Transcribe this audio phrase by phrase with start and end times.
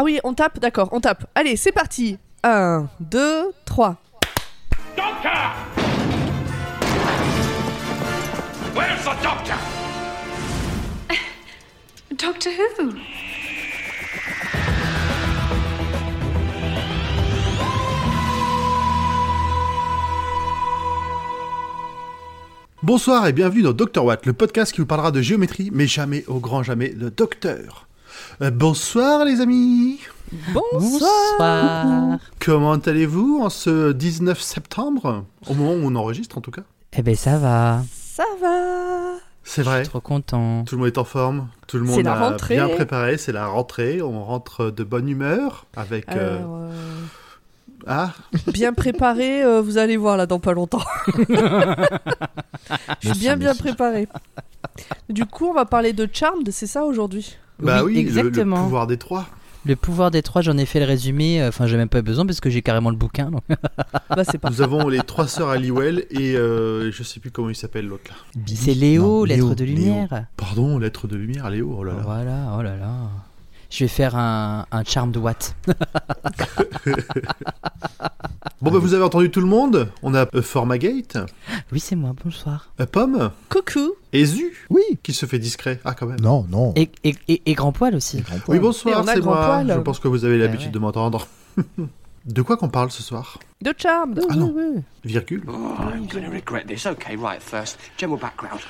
[0.00, 1.26] Ah oui, on tape, d'accord, on tape.
[1.34, 2.16] Allez, c'est parti.
[2.42, 3.96] 1, 2, 3.
[4.96, 5.30] Doctor!
[8.74, 9.56] Where's the doctor?
[12.16, 12.94] Doctor Who?
[22.82, 26.24] Bonsoir et bienvenue dans Dr Watt, le podcast qui vous parlera de géométrie, mais jamais,
[26.26, 27.89] au grand jamais, de docteur.
[28.42, 30.00] Euh, bonsoir les amis
[30.52, 32.18] Bonsoir.
[32.38, 35.24] Comment allez-vous en ce 19 septembre?
[35.48, 36.62] Au moment où on enregistre en tout cas.
[36.92, 37.82] Eh ben ça va.
[37.92, 39.14] Ça va
[39.44, 40.64] C'est vrai, Trop content.
[40.64, 42.54] tout le monde est en forme, tout le C'est monde la a rentrée.
[42.56, 46.08] bien préparé, c'est la rentrée, on rentre de bonne humeur avec...
[46.10, 46.70] euh, Alors, euh,
[47.86, 48.12] Ah,
[48.52, 50.82] bien préparé, euh, vous allez voir là dans pas longtemps.
[53.00, 54.06] Je suis bien bien préparé.
[55.08, 57.36] Du coup, on va parler de Charmed, c'est ça aujourd'hui?
[57.66, 58.62] Bah oui, le- le, exactement.
[58.62, 59.26] pouvoir des trois.
[59.66, 61.42] Le pouvoir des trois, j'en ai fait le résumé.
[61.42, 63.30] euh, Enfin, j'ai même pas besoin parce que j'ai carrément le bouquin.
[63.30, 63.42] donc.
[64.08, 64.48] Bah c'est pas.
[64.50, 68.10] Nous avons les trois sœurs Halliwell et euh, je sais plus comment il s'appelle l'autre
[68.10, 68.42] là.
[68.54, 69.76] C'est Léo, Léo, de Léo.
[69.76, 70.24] lumière.
[70.36, 72.00] Pardon, lettre de lumière, Léo, oh là là.
[72.02, 72.92] Voilà, oh là là.
[73.70, 75.54] Je vais faire un, un charm de Watt.
[78.62, 81.16] Bon bah vous avez entendu tout le monde, on a euh, Formagate,
[81.72, 82.68] Oui, c'est moi, bonsoir.
[82.80, 84.82] euh, Pomme Coucou et Zu Oui.
[85.02, 85.80] qui se fait discret.
[85.84, 86.20] Ah quand même.
[86.20, 86.72] Non, non.
[86.76, 88.22] Et, et, et, et grand poil aussi.
[88.48, 89.46] Oui, bonsoir, c'est grand moi.
[89.46, 89.72] poil.
[89.74, 90.72] Je pense que vous avez l'habitude ouais.
[90.72, 91.26] de m'entendre.
[92.26, 93.38] de quoi qu'on parle ce soir?
[93.62, 94.82] De Charmed Ah non, Oui, oui.
[95.04, 95.42] virgule.
[95.48, 95.52] Oh,
[95.94, 96.86] I'm to regret this.
[96.86, 98.60] Okay, right, first, general background.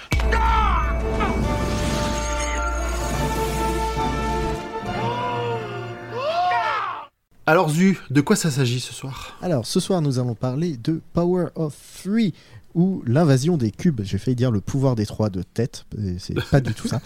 [7.50, 9.36] Alors Zu, de quoi ça s'agit ce soir?
[9.42, 12.32] Alors, ce soir, nous allons parler de Power of Three,
[12.76, 14.02] ou l'invasion des cubes.
[14.04, 15.84] J'ai failli dire le pouvoir des trois de tête,
[16.20, 17.00] c'est pas du tout ça.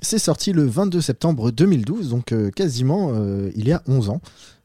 [0.00, 4.22] C'est sorti le 22 septembre 2012, donc euh, quasiment euh, il y a 11 ans.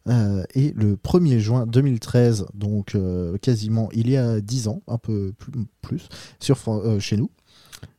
[0.08, 4.97] Euh, et le 1er juin 2013, donc euh, quasiment il y a 10 ans, un
[4.97, 6.07] peu plus, plus
[6.40, 7.29] sur, euh, chez nous.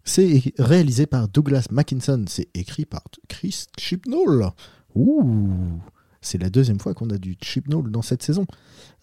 [0.04, 4.52] C'est réalisé par Douglas Mackinson, c'est écrit par Chris Chibnall.
[4.94, 5.50] Ouh,
[6.26, 8.46] c'est la deuxième fois qu'on a du Chibnall dans cette saison.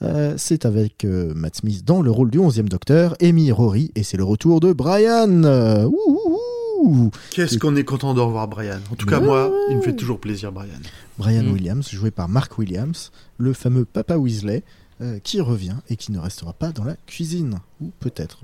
[0.01, 4.03] Euh, c'est avec euh, Matt Smith dans le rôle du 11e Docteur, Amy Rory, et
[4.03, 5.43] c'est le retour de Brian.
[5.45, 5.87] Euh.
[7.31, 8.79] Qu'est-ce qu'on est content de revoir Brian.
[8.91, 9.25] En tout cas Ouais.
[9.25, 10.67] moi, il me fait toujours plaisir Brian.
[11.17, 11.51] Brian Mm.
[11.53, 14.63] Williams, joué par Mark Williams, le fameux Papa Weasley,
[15.01, 17.59] euh, qui revient et qui ne restera pas dans la cuisine.
[17.81, 18.39] Ou peut-être.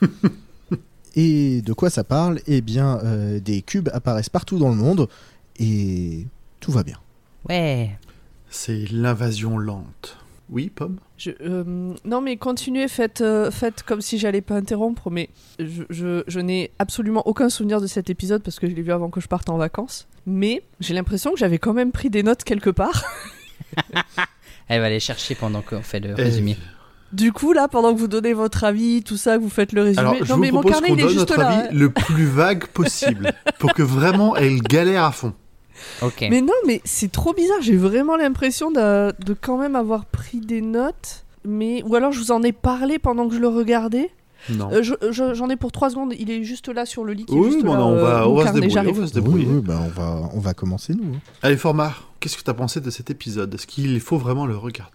[1.16, 2.40] et de quoi ça parle?
[2.46, 5.08] Eh bien, euh, des cubes apparaissent partout dans le monde,
[5.58, 6.26] et
[6.60, 6.98] tout va bien.
[7.48, 7.98] Ouais.
[8.50, 10.16] C'est l'invasion lente.
[10.50, 15.08] Oui, Pomme Je- euh, non mais continuez, faites, euh, faites comme si j'allais pas interrompre,
[15.08, 15.28] mais
[15.60, 18.90] je, je- je n'ai absolument aucun souvenir de cet épisode parce que je l'ai vu
[18.90, 20.08] avant que je parte en vacances.
[20.26, 23.04] Mais j'ai l'impression que j'avais quand même pris des notes quelque part.
[24.68, 26.56] Elle va aller chercher pendant qu'on fait le résumé.
[27.12, 29.82] Du coup là, pendant que vous donnez votre avis, tout ça, que vous faites le
[29.82, 30.00] résumé.
[30.00, 31.48] Alors, je non vous mais mon carnet il est juste notre là.
[31.48, 31.70] avis hein.
[31.72, 35.34] le plus vague possible pour que vraiment elle galère à fond.
[36.30, 37.60] Mais non, mais c'est trop bizarre.
[37.62, 41.24] J'ai vraiment l'impression de, de quand même avoir pris des notes.
[41.44, 44.10] Mais ou alors je vous en ai parlé pendant que je le regardais.
[44.48, 44.70] Non.
[44.72, 46.14] Euh, je- je- J'en ai pour 3 secondes.
[46.18, 47.24] Il est juste là sur le lit.
[47.26, 48.70] qui est oui, juste bon, là, on va, on va se carnet, débrouiller.
[48.74, 48.96] j'arrive.
[48.98, 49.46] On va se débrouiller.
[49.46, 51.14] Oui, oui, bah, on, va, on va commencer nous.
[51.14, 51.20] hein.
[51.42, 53.52] Allez, Formar, qu'est-ce que tu as pensé de cet épisode?
[53.54, 54.92] Est-ce qu'il faut vraiment le regarder?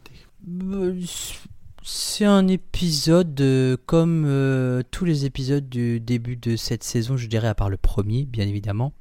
[0.47, 0.77] Bah,
[1.87, 7.27] C'est un épisode euh, comme euh, tous les épisodes du début de cette saison, je
[7.27, 8.91] dirais, à part le premier, bien évidemment.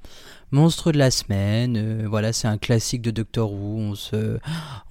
[0.50, 3.78] Monstre de la semaine, euh, voilà, c'est un classique de Doctor Who.
[3.78, 4.38] On se,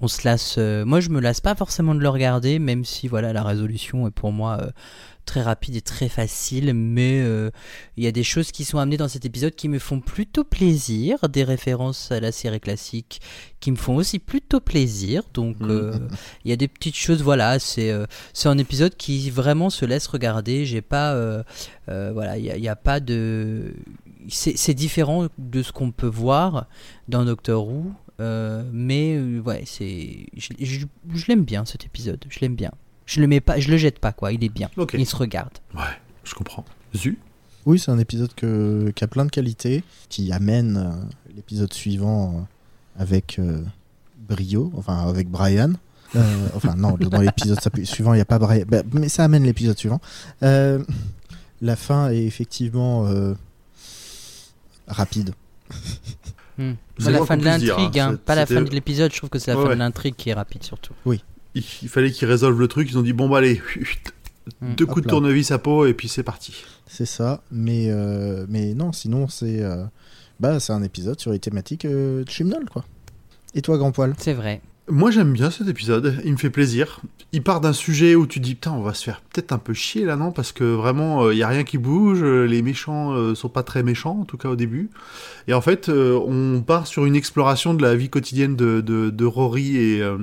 [0.02, 0.58] on se lasse.
[0.58, 4.12] moi, je me lasse pas forcément de le regarder, même si voilà, la résolution est
[4.12, 4.60] pour moi
[5.26, 6.74] très rapide et très facile.
[6.74, 7.50] Mais euh,
[7.98, 10.44] il y a des choses qui sont amenées dans cet épisode qui me font plutôt
[10.44, 13.22] plaisir, des références à la série classique
[13.60, 15.24] qui me font aussi plutôt plaisir.
[15.34, 15.98] Donc, euh,
[16.46, 19.86] il y a des petites choses, voilà, c'est euh, c'est un épisode qui vraiment se
[19.86, 20.66] laisse regarder.
[20.66, 21.16] J'ai pas,
[21.88, 23.74] voilà, il n'y a, il y a pas de,
[24.30, 26.68] c'est c'est différent de ce qu'on peut voir
[27.08, 32.24] dans Doctor Who, euh, mais euh, ouais, c'est, je, je- je l'aime bien cet épisode,
[32.30, 32.72] je l'aime bien.
[33.06, 34.96] Je le mets pas, je le jette pas quoi, il est bien, Ok.
[34.98, 35.54] il se regarde.
[35.76, 35.82] Ouais,
[36.24, 36.64] je comprends.
[36.96, 37.18] Zu
[37.66, 42.36] Oui, c'est un épisode que, qui a plein de qualités, qui amène euh, l'épisode suivant
[42.38, 43.64] euh, avec euh,
[44.30, 45.74] brio, enfin avec Brian.
[46.16, 48.64] Euh, enfin, non, dans l'épisode suivant, il n'y a pas Brian.
[48.68, 50.00] bah, mais ça amène l'épisode suivant.
[50.44, 50.84] Euh,
[51.62, 53.34] la fin est effectivement euh,
[54.88, 55.34] rapide.
[56.58, 56.74] Hmm.
[57.04, 58.12] Pas la fin de l'intrigue, hein.
[58.14, 59.12] hein, pas la fin de l'épisode.
[59.12, 59.76] Je trouve que c'est la Ouais, fin ouais.
[59.76, 60.94] de l'intrigue qui est rapide surtout.
[61.56, 62.90] Il, il fallait qu'ils résolvent le truc.
[62.92, 63.62] Ils ont dit bon, bah allez,
[64.62, 64.76] Hmm.
[64.76, 66.66] deux coups de tournevis à peau et puis c'est parti.
[66.86, 69.86] C'est ça, mais, euh, mais non, sinon, c'est euh,
[70.42, 72.84] bah, c'est un épisode sur les thématiques euh, de Chibnall, quoi.
[73.56, 74.14] Et toi, grand poil?
[74.18, 74.62] C'est vrai.
[74.90, 77.00] Moi j'aime bien cet épisode, il me fait plaisir.
[77.32, 79.74] Il part d'un sujet où tu dis putain on va se faire peut-être un peu
[79.74, 80.34] chier là non?
[80.34, 83.64] Parce que vraiment il y a rien qui bouge, euh, les méchants euh, sont pas
[83.64, 84.90] très méchants en tout cas au début.
[85.48, 89.26] Et en fait euh, on part sur une exploration de la vie quotidienne de, de,
[89.26, 90.18] Rory et euh,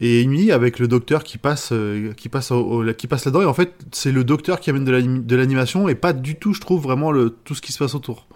[0.00, 4.12] et Amy avec le docteur qui passe euh, qui passe là-dedans et en fait c'est
[4.12, 7.56] le docteur qui amène de l'animation et pas du tout je trouve vraiment le tout
[7.56, 8.28] ce qui se passe autour.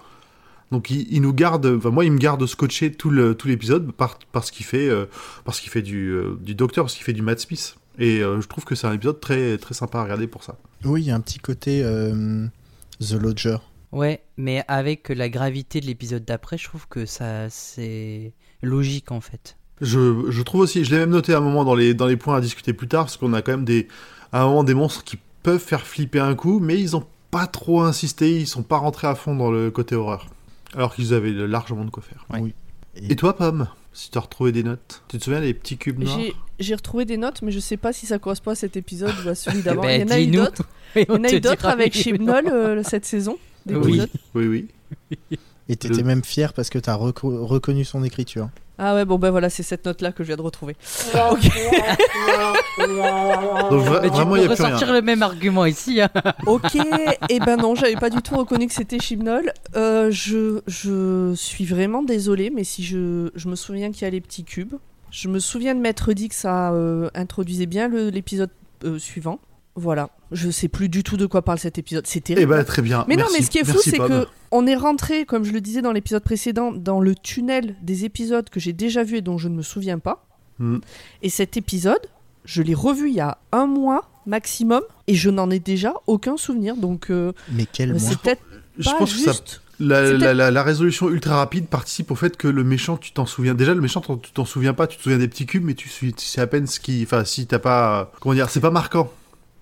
[0.74, 4.50] Donc il, il nous garde, enfin moi il me garde scotché tout l'épisode par, parce
[4.50, 5.06] qu'il fait euh,
[5.44, 7.76] parce qu'il fait du euh, du docteur, parce qu'il fait du Matt Smith.
[8.00, 10.56] Et euh, je trouve que c'est un épisode très très sympa à regarder pour ça.
[10.84, 12.44] Oui, il y a un petit côté euh,
[12.98, 13.58] The Lodger.
[13.92, 19.20] Ouais, mais avec la gravité de l'épisode d'après, je trouve que ça c'est logique en
[19.20, 19.56] fait.
[19.80, 22.16] Je, je trouve aussi, je l'ai même noté à un moment dans les dans les
[22.16, 23.86] points à discuter plus tard, parce qu'on a quand même des
[24.32, 27.46] à un moment des monstres qui peuvent faire flipper un coup, mais ils ont pas
[27.46, 30.26] trop insisté, ils sont pas rentrés à fond dans le côté horreur,
[30.74, 32.24] alors qu'ils avaient largement de quoi faire.
[32.30, 32.40] Ouais.
[32.40, 32.54] Oui.
[33.08, 35.98] Et toi, Pomme, si tu as retrouvé des notes, tu te souviens des petits cubes
[35.98, 36.18] noirs
[36.60, 39.28] J'ai- retrouvé des notes, mais je sais pas si ça correspond à cet épisode ou
[39.28, 39.82] à celui d'avant.
[39.82, 40.62] Ben, il y en a eu d'autres.
[40.96, 43.36] Il y en a eu d'autres avec oui Chibnall euh, cette saison.
[43.66, 43.74] Oui.
[43.74, 44.10] d'épisodes.
[44.34, 45.38] Oui, oui.
[45.68, 48.48] Et t'étais Le- même fier parce que t'as reco- reconnu son écriture.
[48.76, 50.76] Ah ouais, bon ben voilà, c'est cette note-là que je viens de retrouver.
[52.80, 54.74] Donc vra- Mais tu vraiment, peux il y a plus rien.
[54.74, 56.00] ressortir le même argument ici.
[56.00, 56.08] hein.
[56.46, 56.74] Ok,
[57.28, 59.52] et ben non, j'avais pas du tout reconnu que c'était Chibnall.
[59.76, 64.10] Euh, je, je suis vraiment désolée, mais si je, je me souviens qu'il y a
[64.10, 64.74] les petits cubes.
[65.10, 68.50] Je me souviens de m'être dit que ça euh, introduisait bien l'épisode
[68.84, 69.38] euh, suivant.
[69.76, 72.06] Voilà, je sais plus du tout de quoi parle cet épisode.
[72.06, 72.54] C'est Eh terrible.
[72.54, 73.04] ben très bien.
[73.08, 75.60] Mais non, mais ce qui est fou, c'est que on est rentré, comme je le
[75.60, 79.36] disais dans l'épisode précédent, dans le tunnel des épisodes que j'ai déjà vus et dont
[79.36, 80.24] je ne me souviens pas.
[80.60, 80.78] Hmm.
[81.22, 81.98] Et cet épisode,
[82.44, 86.36] je l'ai revu il y a un mois maximum et je n'en ai déjà aucun
[86.36, 86.76] souvenir.
[86.76, 88.42] Donc euh, Mais quel mois c'est peut-être
[88.78, 89.60] Je pas pense que ça juste.
[89.80, 93.10] La, C'est la- la- la résolution ultra rapide participe au fait que le méchant, tu
[93.10, 93.54] t'en souviens.
[93.54, 95.88] Déjà, le méchant, tu t'en souviens pas, tu te souviens des petits cubes, mais tu,
[95.88, 97.02] suis- tu sais à peine ce qui.
[97.02, 98.12] Enfin, si t'as pas.
[98.20, 99.12] Comment dire, c'est pas marquant.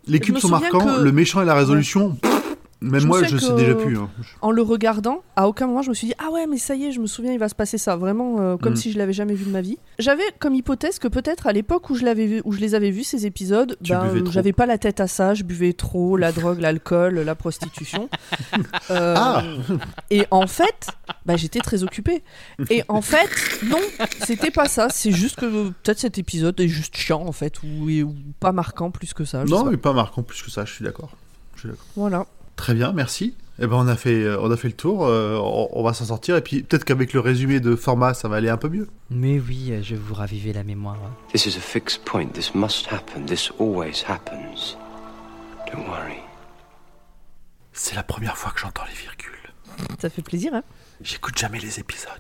[0.06, 2.18] Les cubes sont marquants, que- le méchant et la résolution.
[2.82, 3.96] Même Je moi, je sais déjà plus.
[3.96, 4.10] hein.
[4.40, 6.84] En le regardant, à aucun moment je me suis dit ah ouais mais ça y
[6.86, 7.96] est, je me souviens il va se passer ça.
[7.96, 8.76] Vraiment euh, comme Mm.
[8.76, 9.78] si je l'avais jamais vu de ma vie.
[9.98, 12.90] J'avais comme hypothèse que peut-être à l'époque où je l'avais vu, où je les avais
[12.90, 16.60] vus ces épisodes, ben, j'avais pas la tête à ça, je buvais trop, la drogue,
[16.60, 18.08] l'alcool, la prostitution.
[18.90, 19.42] Euh, Ah
[20.10, 20.88] Et en fait,
[21.24, 22.22] bah, j'étais très occupée.
[22.70, 23.30] Et en fait,
[23.64, 23.78] non,
[24.24, 24.88] c'était pas ça.
[24.90, 28.90] C'est juste que peut-être cet épisode est juste chiant en fait ou, ou pas marquant
[28.90, 29.44] plus que ça.
[29.44, 30.64] Non, mais pas marquant plus que ça.
[30.64, 31.12] Je suis d'accord.
[31.96, 32.26] Voilà.
[32.56, 33.34] Très bien, merci.
[33.58, 35.06] Eh ben, on a fait, euh, on a fait le tour.
[35.06, 36.36] euh, on, on va s'en sortir.
[36.36, 38.88] Et puis, peut-être qu'avec le résumé de format, ça va aller un peu mieux.
[39.10, 40.98] Mais oui, euh, je vais vous raviver la mémoire.
[41.32, 42.26] This is a fixed point.
[42.32, 43.26] This must happen.
[43.26, 44.76] This always happens.
[45.72, 46.18] Don't worry.
[47.72, 49.30] C'est la première fois que j'entends les virgules.
[50.00, 50.54] Ça fait plaisir.
[50.54, 50.62] Hein
[51.02, 52.10] J'écoute jamais les épisodes.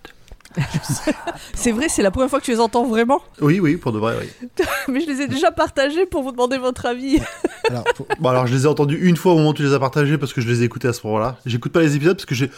[1.54, 3.20] c'est vrai, c'est la première fois que tu les entends vraiment.
[3.40, 4.48] Oui, oui, pour de vrai, oui.
[4.88, 7.20] Mais je les ai déjà partagés pour vous demander votre avis.
[7.70, 9.72] Alors, pour- Bon, alors je les ai entendus une fois au moment où tu les
[9.72, 11.38] as partagés parce que je les ai écoutés à ce moment-là.
[11.46, 12.50] J'écoute pas les épisodes parce que j'ai.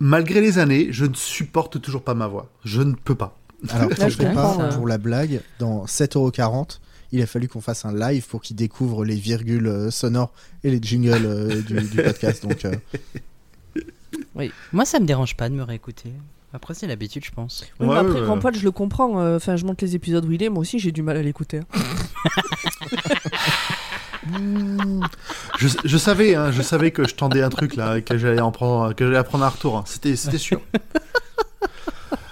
[0.00, 2.48] Malgré les années, je ne supporte toujours pas ma voix.
[2.64, 3.36] Je ne peux pas.
[3.70, 4.72] alors Là, je pas, euh.
[4.72, 6.78] pour la blague, dans 7,40€,
[7.12, 10.32] il a fallu qu'on fasse un live pour qu'ils découvrent les virgules euh, sonores
[10.64, 12.46] et les jingles euh, du, du podcast.
[12.46, 12.74] Donc, euh,
[14.72, 16.12] Moi, ça me dérange pas de me réécouter.
[16.52, 17.64] Après, c'est l'habitude, je pense.
[17.78, 18.26] Oui, mais Ouais, après, ouais.
[18.26, 19.20] Grand Poil, je le comprends.
[19.20, 20.48] euh, Enfin, je monte les épisodes où il est.
[20.48, 21.58] Moi aussi, j'ai du mal à l'écouter.
[21.60, 21.64] hein.
[25.58, 28.50] Je, je savais, hein, je savais que je tendais un truc là, que j'allais en
[28.52, 29.76] prendre, que j'allais apprendre un retour.
[29.76, 29.84] hein.
[29.86, 30.60] C'était, c'était sûr.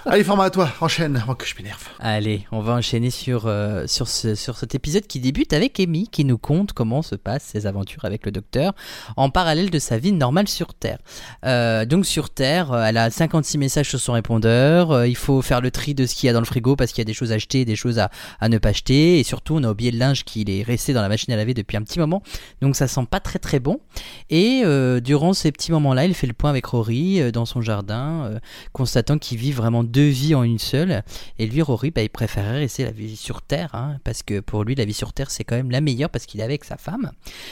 [0.09, 1.83] Allez, format à toi, enchaîne avant que je m'énerve.
[1.99, 6.07] Allez, on va enchaîner sur, euh, sur, ce- sur cet épisode qui débute avec Amy
[6.07, 8.73] qui nous conte comment se passent ses aventures avec le docteur
[9.17, 10.99] en parallèle de sa vie normale sur Terre.
[11.45, 15.59] Euh, donc sur Terre, euh, elle a 56 messages sur son répondeur, il faut faire
[15.59, 17.13] le tri de ce qu'il y a dans le frigo parce qu'il y a des
[17.13, 18.09] choses à acheter, des choses à,
[18.39, 21.01] à ne pas acheter et surtout on a oublié le linge qui est resté dans
[21.01, 22.23] la machine à laver depuis un petit moment
[22.61, 23.81] donc ça sent pas très très bon
[24.29, 24.63] et
[25.01, 28.39] durant ces petits moments-là, il fait le point avec Rory dans son jardin
[28.71, 31.03] constatant qu'il vit vraiment deux vies en une seule.
[31.39, 34.63] Et lui, Rory, bah, il préférait rester la vie sur Terre, hein, parce que pour
[34.63, 36.77] lui, la vie sur Terre, c'est quand même la meilleure, parce qu'il est avec sa
[36.77, 37.11] femme.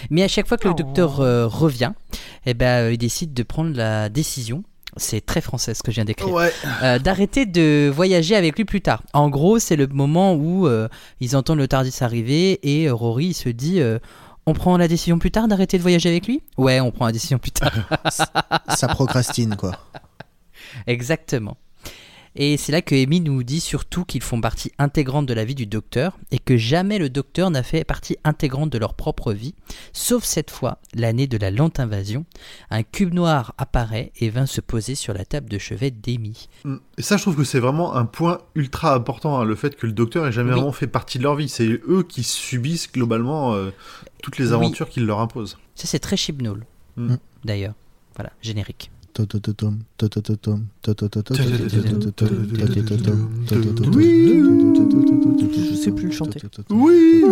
[0.09, 0.77] Mais à chaque fois que le Oh.
[0.77, 1.91] docteur euh, revient,
[2.45, 4.63] eh ben, euh, il décide de prendre la décision.
[4.97, 6.31] C'est très français ce que je viens d'écrire.
[6.31, 6.53] Ouais.
[6.81, 9.03] Euh, d'arrêter de voyager avec lui plus tard.
[9.13, 10.87] En gros, c'est le moment où euh,
[11.19, 13.99] ils entendent le Tardis arriver et euh, Rory il se dit euh,
[14.45, 16.41] on prend la décision plus tard d'arrêter de voyager avec lui?
[16.57, 17.73] Ouais, on prend la décision plus tard.
[18.69, 19.73] ça procrastine, quoi.
[20.87, 21.57] Exactement.
[22.37, 25.55] Et c'est là que Amy nous dit surtout qu'ils font partie intégrante de la vie
[25.55, 29.55] du docteur et que jamais le docteur n'a fait partie intégrante de leur propre vie,
[29.93, 32.25] sauf cette fois, l'année de la lente invasion.
[32.71, 36.49] Un cube noir apparaît et vint se poser sur la table de chevet d'Amy.
[36.97, 39.85] Et ça, je trouve que c'est vraiment un point ultra important, hein, le fait que
[39.85, 40.55] le docteur ait jamais Oui.
[40.59, 41.47] vraiment fait partie de leur vie.
[41.47, 43.71] C'est eux qui subissent globalement euh,
[44.21, 44.53] toutes les Oui.
[44.55, 45.57] aventures qu'il leur impose.
[45.75, 46.65] Ça, c'est très Chibnall,
[46.97, 47.15] Mm.
[47.45, 47.73] d'ailleurs.
[48.15, 48.91] Voilà, générique.
[55.57, 56.41] Je sais plus le chanter.
[56.69, 57.24] Oui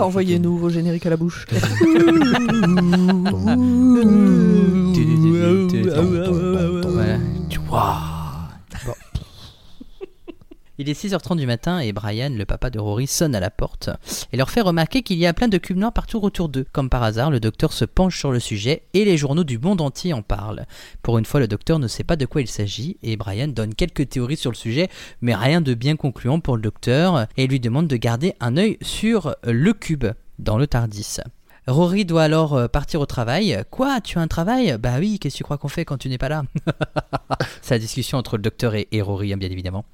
[0.00, 1.46] Envoyez-nous vos génériques à la bouche.
[7.50, 8.03] Tu vois.
[10.76, 13.90] Il est 6h30 du matin et Brian, le papa de Rory, sonne à la porte
[14.32, 16.66] et leur fait remarquer qu'il y a plein de cubes noirs partout autour d'eux.
[16.72, 19.80] Comme par hasard, le docteur se penche sur le sujet et les journaux du monde
[19.80, 20.66] entier en parlent.
[21.02, 23.72] Pour une fois, le docteur ne sait pas de quoi il s'agit et Brian donne
[23.72, 24.88] quelques théories sur le sujet,
[25.20, 28.76] mais rien de bien concluant pour le docteur et lui demande de garder un œil
[28.82, 30.06] sur le cube
[30.40, 31.18] dans le Tardis.
[31.68, 33.62] Rory doit alors euh, partir au travail.
[33.70, 34.76] Quoi Tu as un travail?
[34.78, 36.42] Bah oui, qu'est-ce que tu crois qu'on fait quand tu n'es pas là?
[37.70, 39.84] La discussion entre le docteur et, et Rory, hein, bien évidemment.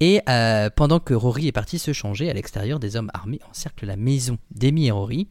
[0.00, 3.86] Et euh, pendant que Rory est parti se changer, à l'extérieur, des hommes armés encerclent
[3.86, 5.28] la maison d'Amy et Rory.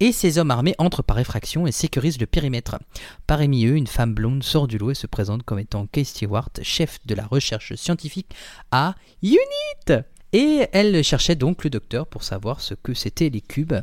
[0.00, 2.78] Et ces hommes armés entrent par effraction et sécurisent le périmètre.
[3.26, 6.50] Parmi eux, une femme blonde sort du lot et se présente comme étant Kay Stewart,
[6.62, 8.32] chef de la recherche scientifique
[8.70, 10.04] à UNIT.
[10.32, 13.74] Et elle cherchait donc le docteur pour savoir ce que c'étaient les cubes.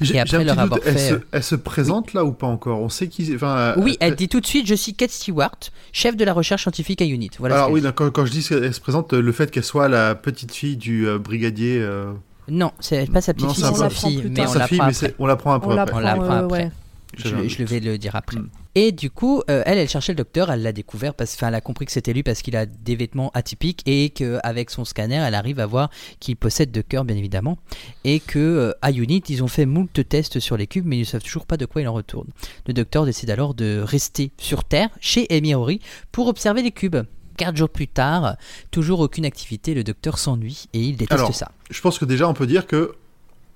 [0.00, 2.80] J'ai- Et après leur avoir elle, fait- se, elle se présente là ou pas encore?
[2.80, 3.30] On sait qui.
[3.34, 5.50] Enfin, euh, Oui, elle euh, dit tout de suite, je suis Kate Stewart,
[5.92, 7.30] chef de la recherche scientifique à UNIT.
[7.38, 7.88] Voilà Alors oui, dit.
[7.94, 11.18] quand je dis qu'elle se présente, le fait qu'elle soit la petite fille du euh,
[11.18, 11.78] brigadier.
[11.80, 12.12] euh,
[12.48, 14.78] Non, c'est pas sa petite Non, fille, c'est sa fille, mais on sa la fille,
[14.78, 15.14] prend mais après.
[15.18, 16.02] on la prend un peu On après.
[16.02, 16.70] l'apprend, euh, après.
[17.14, 18.38] Je, vais le dire après.
[18.38, 18.48] Mm.
[18.74, 21.54] Et du coup, euh, elle, elle cherchait le docteur, elle l'a découvert parce enfin, elle
[21.54, 25.16] a compris que c'était lui parce qu'il a des vêtements atypiques et qu'avec son scanner,
[25.16, 25.90] elle arrive à voir
[26.20, 27.58] qu'il possède deux cœurs, bien évidemment.
[28.04, 31.00] Et que euh, à Unit, ils ont fait moult tests sur les cubes, mais ils
[31.00, 32.28] ne savent toujours pas de quoi il en retourne.
[32.66, 36.96] Le docteur décide alors de rester sur Terre, chez Rory, pour observer les cubes.
[37.36, 38.36] Quatre jours plus tard,
[38.70, 41.50] toujours aucune activité, le docteur s'ennuie et il déteste Alors, ça.
[41.70, 42.94] Je pense que déjà on peut dire que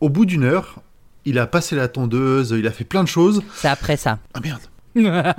[0.01, 0.83] au bout d'une heure,
[1.27, 3.43] il a passé la tondeuse, il a fait plein de choses.
[3.55, 4.19] C'est après ça.
[4.33, 4.61] Ah merde.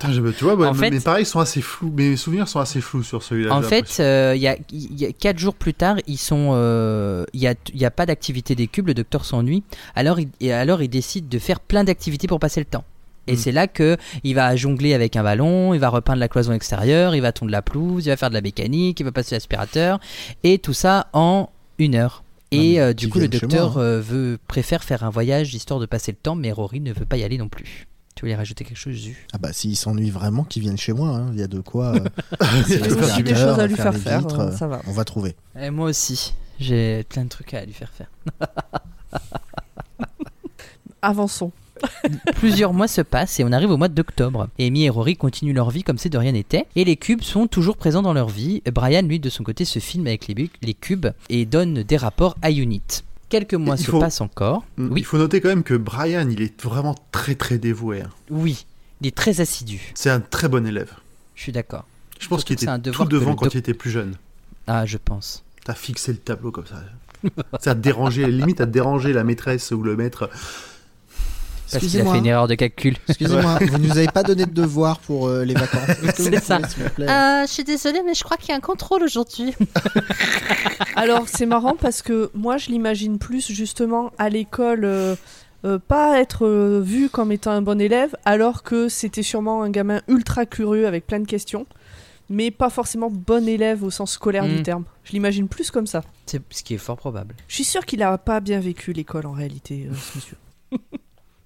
[0.00, 1.92] Putain, tu vois, ouais, En mais- fait- mais pareil, ils sont assez flous.
[1.96, 3.52] Mes souvenirs sont assez flous sur celui-là.
[3.52, 6.50] En fait, euh, il y, a, il y a quatre jours plus tard, ils sont,
[6.52, 8.86] euh, il y a, y a pas d'activité des cubes.
[8.86, 9.64] Le docteur s'ennuie.
[9.96, 12.84] Alors, il, alors, il décide de faire plein d'activités pour passer le temps.
[13.26, 13.36] Et Mm.
[13.36, 17.16] c'est là que il va jongler avec un ballon, il va repeindre la cloison extérieure,
[17.16, 19.98] il va tondre la pelouse, il va faire de la mécanique, il va passer l'aspirateur,
[20.44, 22.22] et tout ça en une heure.
[22.50, 23.84] Et euh, du coup, le docteur moi, hein.
[23.84, 27.04] euh, veut préfère faire un voyage histoire de passer le temps, mais Rory ne veut
[27.04, 27.86] pas y aller non plus.
[28.14, 29.26] Tu voulais rajouter quelque chose, Zu?
[29.32, 31.10] Ah bah s'ils s'ennuient vraiment, qu'ils viennent chez moi.
[31.10, 31.30] hein.
[31.34, 31.94] Il y a de quoi.
[31.94, 32.00] euh,
[32.68, 34.80] Il y a aussi des choses à lui faire faire, vitres, euh, ça va.
[34.88, 35.36] On va trouver.
[35.60, 38.10] Et moi aussi, j'ai plein de trucs à lui faire faire.
[41.02, 41.52] Avançons.
[42.36, 44.48] Plusieurs mois se passent et on arrive au mois d'octobre.
[44.58, 46.66] Amy et Rory continuent leur vie comme si de rien n'était.
[46.76, 48.62] Et les cubes sont toujours présents dans leur vie.
[48.72, 52.50] Brian, lui, de son côté, se filme avec les, cubes et donne des rapports à
[52.50, 52.82] Unit.
[53.28, 54.64] Quelques mois Il se faut- passent encore.
[54.76, 58.00] Mm, Oui, Il faut noter quand même que Brian, il est vraiment très très dévoué.
[58.02, 58.10] hein.
[58.30, 58.64] oui,
[59.00, 59.92] il est très assidu.
[59.94, 60.92] C'est un très bon élève.
[61.34, 61.84] Je suis d'accord.
[62.18, 64.14] Je pense qu'il était un tout devant quand doc- il était plus jeune.
[64.66, 65.44] Ah, je pense.
[65.64, 66.82] T'as fixé le tableau comme ça.
[67.60, 70.30] ça a dérangé, limite à déranger la maîtresse ou le maître.
[71.70, 72.96] Parce qu'il a fait une erreur de calcul.
[73.08, 75.88] Excusez-moi, vous nous avez pas donné de devoir pour euh, les vacances.
[76.14, 76.58] C'est ça.
[76.58, 79.54] Euh, je suis désolée, mais je crois qu'il y a un contrôle aujourd'hui.
[80.96, 85.14] Alors c'est marrant parce que moi je l'imagine plus justement à l'école, euh,
[85.64, 89.70] euh, pas être euh, vu comme étant un bon élève, alors que c'était sûrement un
[89.70, 91.66] gamin ultra curieux avec plein de questions,
[92.30, 94.84] mais pas forcément bon élève au sens scolaire du terme.
[95.02, 96.02] Je l'imagine plus comme ça.
[96.26, 97.34] C'est ce qui est fort probable.
[97.48, 100.36] Je suis sûr qu'il a pas bien vécu l'école en réalité, euh, ce monsieur.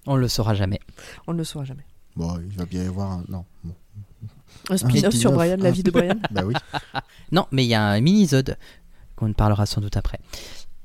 [0.07, 0.79] On le saura jamais.
[1.27, 1.85] On ne le saura jamais.
[2.15, 3.23] Bon, il va bien y avoir un.
[3.29, 3.45] Non.
[3.63, 3.73] bon.
[4.69, 6.15] Un spin-off sur Brian, la vie de Brian.
[6.31, 6.53] Bah oui.
[7.31, 8.57] Non, mais il y a un mini-zode
[9.15, 10.19] qu'on ne parlera sans doute après.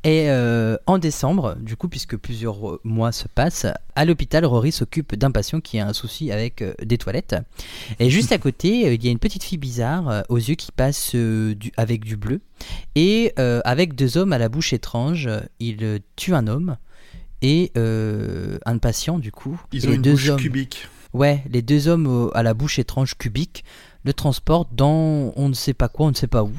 [0.05, 4.71] Et euh, en décembre, du coup, puisque plusieurs euh, mois se passent, à l'hôpital, Rory
[4.71, 7.35] s'occupe d'un patient qui a un souci avec euh, des toilettes.
[7.99, 10.71] Et juste à côté, il y a une petite fille bizarre euh, aux yeux qui
[10.71, 12.41] passe euh, du- avec du bleu.
[12.95, 16.77] Et euh, avec deux hommes à la bouche étrange, il euh, tue un homme
[17.43, 19.61] et euh, un patient, du coup.
[19.73, 20.89] Ils Et ont les une deux bouche hommes, cubique.
[21.15, 23.65] Ouais, les deux hommes au- à la bouche étrange cubique
[24.05, 26.53] le transportent dans on ne sait pas quoi, on ne sait pas où.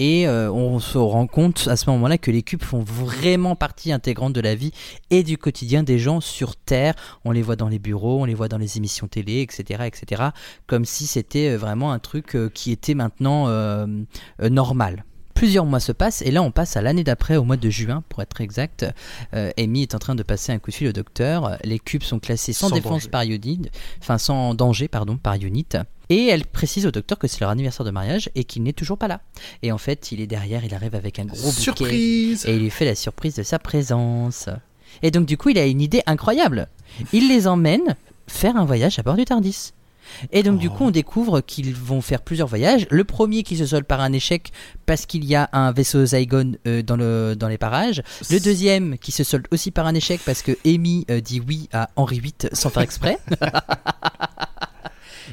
[0.00, 3.90] Et euh, on se rend compte à ce moment-là que les cubes font vraiment partie
[3.90, 4.70] intégrante de la vie
[5.10, 6.94] et du quotidien des gens sur Terre.
[7.24, 10.22] On les voit dans les bureaux, on les voit dans les émissions télé, etc., etc.
[10.68, 13.86] Comme si c'était euh, vraiment un truc qui était maintenant euh,
[14.40, 15.04] normal.
[15.38, 18.02] Plusieurs mois se passent et là on passe à l'année d'après, au mois de juin
[18.08, 18.84] pour être exact.
[19.34, 21.58] Euh, Amy est en train de passer un coup de fil au docteur.
[21.62, 23.08] Les cubes sont classés sans, Sans défense danger.
[23.08, 25.64] par unit, enfin sans danger pardon par unit.
[26.08, 28.98] Et elle précise au docteur que c'est leur anniversaire de mariage et qu'il n'est toujours
[28.98, 29.20] pas là.
[29.62, 32.62] Et en fait il est derrière, il arrive avec un gros bouquet Surprise et il
[32.62, 34.48] lui fait la surprise de sa présence.
[35.04, 36.66] Et donc du coup il a une idée incroyable.
[37.12, 37.94] Il les emmène
[38.26, 39.72] faire un voyage à bord du Tardis.
[40.32, 42.86] Et donc du coup on découvre qu'ils vont faire plusieurs voyages.
[42.90, 44.52] Le premier qui se solde par un échec
[44.86, 48.02] parce qu'il y a un vaisseau Zygon euh, dans, le, dans les parages.
[48.30, 51.68] Le deuxième qui se solde aussi par un échec parce que Amy euh, dit oui
[51.72, 53.18] à Henri VIII sans faire exprès.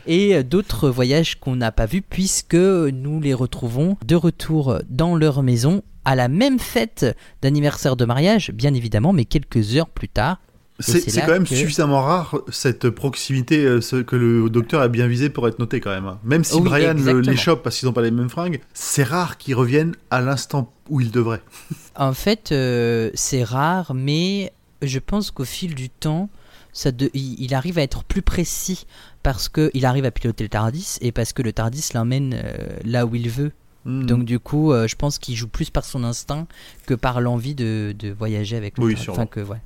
[0.07, 5.15] Et euh, d'autres voyages qu'on n'a pas vus puisque nous les retrouvons de retour dans
[5.15, 10.09] leur maison à la même fête d'anniversaire de mariage, bien évidemment, mais quelques heures plus
[10.09, 10.39] tard.
[10.79, 15.07] C'est quand même que- suffisamment rare cette proximité euh, ce- que le docteur a bien
[15.07, 16.15] visé pour être noté quand même.
[16.23, 16.95] Même si Oui, Brian
[17.37, 20.99] chope parce qu'ils n'ont pas les mêmes fringues, c'est rare qu'ils reviennent à l'instant où
[21.01, 21.41] ils devraient.
[21.97, 24.51] En fait, euh, c'est rare, mais
[24.81, 26.29] je pense qu'au fil du temps,
[26.73, 28.85] ça de- il, il arrive à être plus précis
[29.23, 32.53] parce qu'il arrive à piloter le Tardis et parce que le Tardis l'emmène euh,
[32.83, 33.53] là où il veut.
[33.85, 34.05] Hmm.
[34.05, 36.47] Donc du coup, euh, je pense qu'il joue plus par son instinct
[36.85, 39.09] que par l'envie de, de voyager avec le Oui, Tardis.
[39.11, 39.61] Enfin, que, ouais.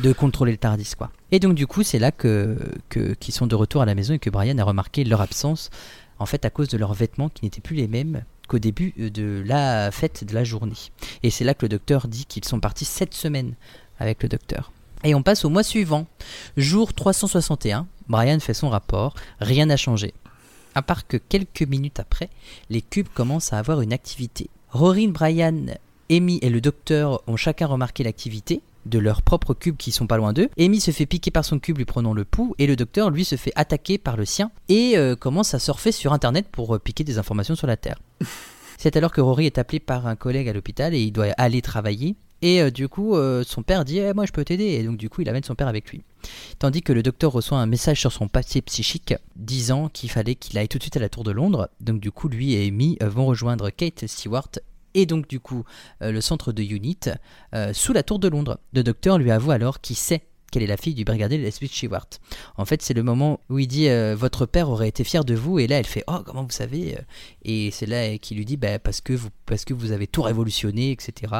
[0.00, 1.10] De contrôler le Tardis, quoi.
[1.32, 2.56] Et donc du coup, c'est là que
[2.88, 5.70] que- qu'ils sont de retour à la maison et que Brian a remarqué leur absence,
[6.18, 9.10] en fait à cause de leurs vêtements qui n'étaient plus les mêmes qu'au début euh,
[9.10, 10.72] de la fête de la journée.
[11.22, 13.54] Et c'est là que le docteur dit qu'ils sont partis cette semaine
[13.98, 14.72] avec le docteur.
[15.04, 16.06] Et on passe au mois suivant.
[16.56, 20.14] Jour 361, Brian fait son rapport, rien n'a changé.
[20.74, 22.30] À part que quelques minutes après,
[22.70, 24.48] les cubes commencent à avoir une activité.
[24.70, 25.66] Rorin, Brian,
[26.10, 30.16] Amy et le docteur ont chacun remarqué l'activité de leurs propres cubes qui sont pas
[30.16, 30.48] loin d'eux.
[30.58, 33.24] Amy se fait piquer par son cube lui prenant le pouls et le docteur lui
[33.24, 36.78] se fait attaquer par le sien et euh, commence à surfer sur internet pour euh,
[36.78, 37.98] piquer des informations sur la Terre.
[38.78, 41.62] C'est alors que Rory est appelé par un collègue à l'hôpital et il doit aller
[41.62, 42.14] travailler.
[42.42, 44.66] Et euh, du coup, son père dit Eh, Moi, je peux t'aider.
[44.66, 46.04] Et donc, du coup, il amène son père avec lui.
[46.60, 50.56] Tandis que le docteur reçoit un message sur son papier psychique disant qu'il fallait qu'il
[50.58, 51.68] aille tout de suite à la Tour de Londres.
[51.80, 54.50] Donc, du coup, lui et Amy vont rejoindre Kate Stewart
[54.94, 55.64] et donc, du coup,
[56.02, 57.00] euh, le centre de Unit
[57.54, 58.58] euh, sous la Tour de Londres.
[58.72, 62.08] Le docteur lui avoue alors qu'il sait qu'elle est la fille du brigadier Leslie Stewart.
[62.56, 65.34] En fait, c'est le moment où il dit euh, Votre père aurait été fier de
[65.34, 65.58] vous.
[65.58, 66.96] Et là, elle fait Oh, comment vous savez
[67.44, 70.22] Et c'est là qu'il lui dit bah, parce, que vous, parce que vous avez tout
[70.22, 71.34] révolutionné, etc.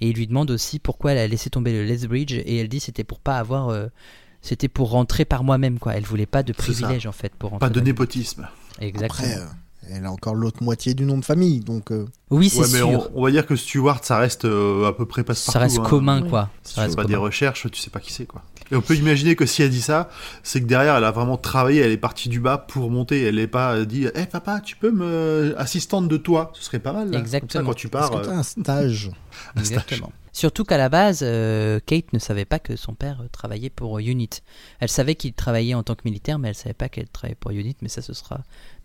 [0.00, 2.34] Et il lui demande aussi pourquoi elle a laissé tomber le Lethbridge.
[2.34, 3.74] Et elle dit C'était pour pas avoir.
[4.42, 5.94] c'était pour rentrer par moi-même, quoi.
[5.94, 7.66] Elle voulait pas de privilège, en fait, pour rentrer.
[7.66, 8.46] Pas de népotisme.
[8.78, 9.24] Exactement.
[9.24, 9.46] Après,
[9.90, 12.78] elle a encore l'autre moitié du nom de famille, donc euh, oui, c'est Ouais, mais
[12.78, 12.88] sûr.
[12.88, 15.52] on, on va dire que Stewart, ça reste euh, à peu près passe-partout.
[15.52, 15.82] Ça reste hein.
[15.88, 16.48] commun, quoi.
[16.62, 18.42] Si Ça tu fais reste pas des recherches, tu sais pas qui c'est quoi.
[18.72, 20.08] Et on peut imaginer que si elle dit ça,
[20.44, 23.20] c'est que derrière elle a vraiment travaillé, elle est partie du bas pour monter.
[23.24, 26.78] Elle n'est pas euh, dit, hé papa, tu peux me assistante de toi, ce serait
[26.78, 27.08] pas mal.
[27.10, 27.14] Là.
[27.14, 27.64] Ça, Exactement.
[27.70, 29.10] quand tu parce pars, que euh, t'as un stage.
[29.58, 30.12] Exactement.
[30.32, 34.30] Surtout qu'à la base, euh, Kate ne savait pas que son père travaillait pour Unit.
[34.78, 37.50] Elle savait qu'il travaillait en tant que militaire, mais elle savait pas qu'elle travaillait pour
[37.50, 38.38] Unit, mais ça ce sera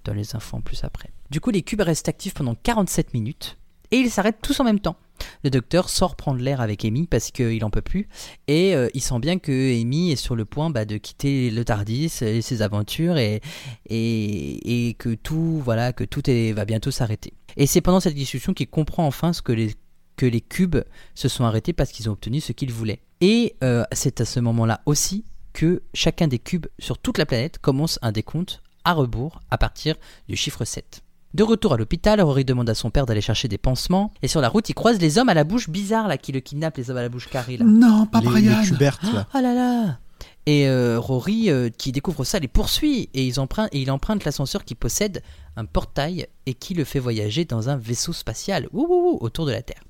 [0.05, 1.09] dans les infos en plus après.
[1.29, 3.57] Du coup, les cubes restent actifs pendant 47 minutes
[3.91, 4.95] et ils s'arrêtent tous en même temps.
[5.43, 8.07] Le docteur sort prendre l'air avec Amy parce qu'il en peut plus
[8.47, 11.63] et euh, il sent bien que Amy est sur le point bah, de quitter le
[11.63, 13.41] Tardis et ses aventures et,
[13.89, 16.21] et, et que tout voilà que tout
[16.53, 17.33] va bientôt s'arrêter.
[17.55, 19.75] Et c'est pendant cette discussion qu'il comprend enfin ce que les
[20.17, 20.77] que les cubes
[21.13, 23.01] se sont arrêtés parce qu'ils ont obtenu ce qu'ils voulaient.
[23.21, 27.59] Et euh, c'est à ce moment-là aussi que chacun des cubes sur toute la planète
[27.59, 29.95] commence un décompte à rebours à partir
[30.29, 31.01] du chiffre 7.
[31.35, 34.39] De retour à l'hôpital, Rory demande à son père d'aller chercher des pansements, et sur
[34.39, 36.89] la route, il croise les hommes à la bouche bizarre là qui le kidnappent, les
[36.89, 37.65] hommes à la bouche carrée là.
[37.67, 38.61] Non, pas les, Brian.
[38.61, 39.27] les Cubertes, là.
[39.35, 39.99] Oh là là
[40.45, 44.23] Et euh, Rory, euh, qui découvre ça, les poursuit et, ils empruntent, et il emprunte
[44.23, 45.23] l'ascenseur qui possède
[45.57, 49.45] un portail et qui le fait voyager dans un vaisseau spatial ouh, ouh, ouh, autour
[49.45, 49.83] de la Terre.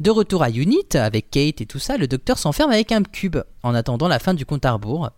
[0.00, 3.38] De retour à Unit, avec Kate et tout ça, le docteur s'enferme avec un cube
[3.62, 5.08] en attendant la fin du compte à rebours.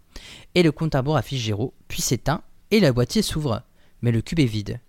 [0.55, 3.63] Et le compte à rebours affiche 0, puis s'éteint et la boîtier s'ouvre.
[4.01, 4.81] Mais le cube est vide.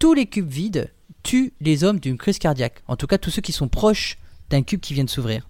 [0.00, 0.90] Tous les cubes vides
[1.22, 4.62] tuent les hommes d'une crise cardiaque, en tout cas tous ceux qui sont proches d'un
[4.62, 5.48] cube qui vient de s'ouvrir.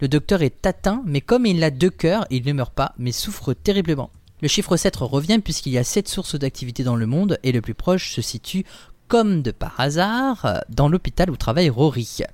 [0.00, 3.12] Le docteur est atteint, mais comme il a deux cœurs, il ne meurt pas, mais
[3.12, 4.10] souffre terriblement.
[4.40, 7.60] Le chiffre 7 revient puisqu'il y a 7 sources d'activité dans le monde et le
[7.60, 8.64] plus proche se situe,
[9.08, 12.18] comme de par hasard, dans l'hôpital où travaille Rory.
[12.20, 12.26] Le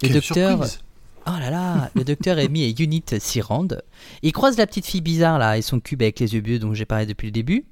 [0.00, 0.80] Quelle docteur, surprise.
[1.28, 3.82] Oh là là, le docteur Amy et Unit s'y rendent.
[4.22, 6.72] Ils croisent la petite fille bizarre là et son cube avec les yeux bleus dont
[6.72, 7.64] j'ai parlé depuis le début.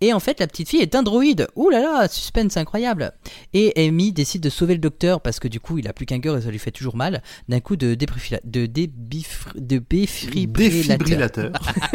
[0.00, 1.46] Et en fait, la petite fille est un droïde.
[1.54, 3.12] Ouh là là, suspense incroyable.
[3.52, 6.20] Et Amy décide de sauver le docteur parce que du coup, il a plus qu'un
[6.20, 7.22] cœur et ça lui fait toujours mal.
[7.50, 10.56] D'un coup de débrifila- de débifr- de défibrillateur.
[10.70, 11.52] Défibrillateur.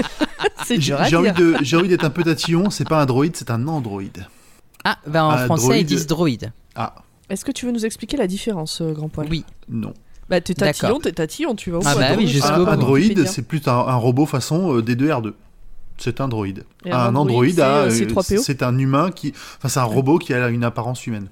[0.66, 1.30] C'est J'ai dur à j'ai envie
[1.62, 4.26] j'ai d'être un peu tatillon, c'est pas un droïde, c'est un androïde.
[4.84, 5.82] Ah, bah en Un français droïde.
[5.90, 6.52] ils disent droïde.
[6.76, 6.96] Ah,
[7.30, 9.28] Est-ce que tu veux nous expliquer la différence, euh, grand poil?
[9.30, 9.46] Oui.
[9.70, 9.94] non.
[10.30, 12.94] Bah, t'es tatillon, t'es tatillon, tu vas où Ah bah oui, jusqu'au Un, bout.
[12.94, 13.26] Wikipédia.
[13.32, 15.34] c'est plus un, un robot façon euh, D2R2.
[15.98, 16.64] C'est un droïde.
[16.86, 19.70] Et un androïde, androïde, c'est, a, euh, euh, c'est 3PO c'est un humain qui, enfin
[19.70, 21.28] c'est un robot qui a une apparence humaine.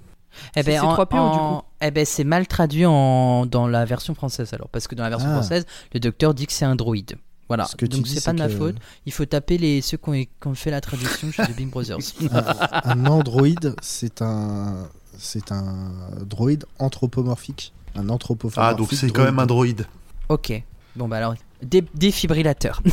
[0.56, 1.66] Eh ben, C'est en- C3PO, du en- coup.
[1.82, 3.46] eh ben, c'est mal traduit en...
[3.46, 4.70] dans la version française alors.
[4.70, 5.36] Parce que dans la version Ah.
[5.36, 7.16] française, le docteur dit que c'est un droïde.
[7.48, 7.66] Voilà.
[7.66, 8.76] Ce que tu Donc dis, c'est pas de ma que- faute.
[9.06, 11.70] Il faut taper les ceux qui ont, qui ont fait la traduction chez The Big
[11.70, 12.00] Brothers.
[12.84, 15.86] un androïde, c'est un, c'est un
[16.26, 17.72] droïde anthropomorphique.
[17.96, 18.60] Un anthropomorphique.
[18.62, 19.86] Ah donc c'est quand même un droïde.
[20.30, 20.62] ok.
[20.96, 22.82] Bon bah alors, dé- défibrillateur.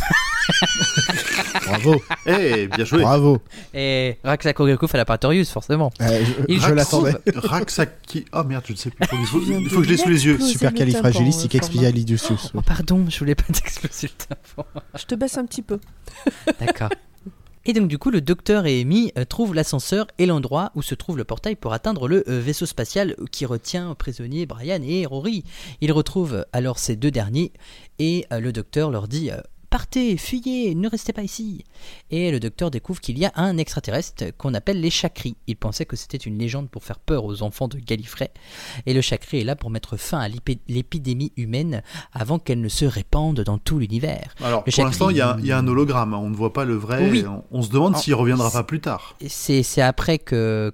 [1.66, 3.02] Bravo, Eh, bien joué.
[3.02, 3.38] bravo.
[3.72, 5.92] Et Raxa Kogeko fait la Praetorius, forcément.
[6.00, 7.12] Euh, je je l'attendais.
[7.36, 8.24] Raxaki.
[8.32, 9.06] Oh merde, je ne sais plus.
[9.06, 10.40] Faut- il faut que je l'ai de sous les yeux.
[10.40, 12.50] Super califragilistique expialidocious.
[12.54, 14.68] Oh pardon, je voulais pas t'exploser le tampon.
[14.98, 15.78] Je te baisse un petit peu.
[16.58, 16.88] D'accord.
[17.64, 20.96] Et donc du coup, le docteur et Amy euh, trouvent l'ascenseur et l'endroit où se
[20.96, 25.44] trouve le portail pour atteindre le euh, vaisseau spatial qui retient prisonniers Brian et Rory.
[25.80, 27.52] Ils retrouvent alors ces deux derniers
[28.02, 29.40] et euh, le docteur leur dit euh,
[29.72, 31.64] Partez, fuyez, ne restez pas ici.
[32.10, 35.34] Et le docteur découvre qu'il y a un extraterrestre qu'on appelle les Chakris.
[35.46, 38.30] Il pensait que c'était une légende pour faire peur aux enfants de Gallifrey.
[38.84, 40.28] Et le Chakri est là pour mettre fin à
[40.68, 41.82] l'épidémie humaine
[42.12, 44.34] avant qu'elle ne se répande dans tout l'univers.
[44.44, 46.12] Alors Le pour l'instant, il y, a- y un hologramme.
[46.12, 47.08] On ne voit pas le vrai.
[47.10, 47.24] Oui.
[47.26, 49.16] On, on se demande s'il reviendra pas plus tard.
[49.26, 50.70] C'est après que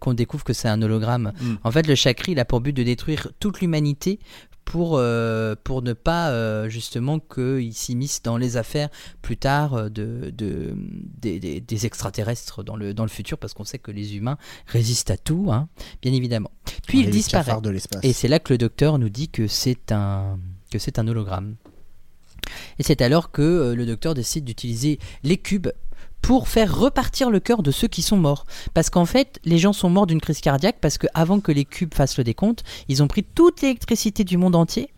[0.00, 1.32] qu'on découvre que c'est un hologramme.
[1.40, 1.54] Mm.
[1.62, 4.18] En fait, le Chakri, il a pour but de détruire toute l'humanité
[4.66, 8.90] pour, euh, pour ne pas euh, justement qu'il s'immisce dans les affaires
[9.22, 13.54] plus tard euh, de, de, des, des- des extraterrestres dans le, dans le futur, parce
[13.54, 15.68] qu'on sait que les humains résistent à tout, hein,
[16.02, 16.50] bien évidemment.
[16.88, 17.52] Puis il disparaît.
[18.02, 18.08] de.
[18.08, 20.38] Et c'est là que le docteur nous dit que c'est un,
[20.70, 21.54] que c'est un hologramme.
[22.78, 25.68] Et c'est alors que le docteur décide d'utiliser les cubes
[26.26, 28.46] pour faire repartir le cœur de ceux qui sont morts.
[28.74, 31.94] Parce qu'en fait, les gens sont morts d'une crise cardiaque parce qu'avant que les cubes
[31.94, 34.92] fassent le décompte, ils ont pris toute l'électricité du monde entier,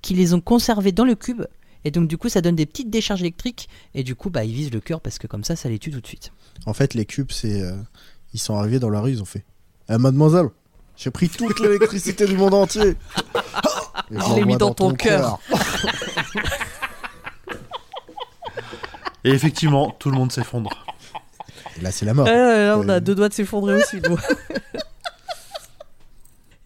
[0.00, 1.42] qui les ont conservés dans le cube.
[1.84, 3.68] Et donc du coup, ça donne des petites décharges électriques.
[3.94, 5.92] Et du coup, bah, ils visent le cœur parce que comme ça, ça les tue
[5.92, 6.32] tout de suite.
[6.66, 7.62] En fait, les cubes, c'est.
[7.62, 7.76] euh,
[8.34, 9.44] ils sont arrivés dans la rue, ils ont fait.
[9.88, 10.48] Eh, mademoiselle,
[10.96, 12.96] j'ai pris toute l'électricité du monde entier.
[14.10, 15.38] Je l'ai mis dans ton cœur.
[19.24, 20.70] Et effectivement, tout le monde s'effondre.
[21.78, 22.26] Et là, c'est la mort.
[22.26, 23.00] Là, on a Euh.
[23.00, 24.00] deux doigts de s'effondrer aussi.
[24.08, 24.18] nous.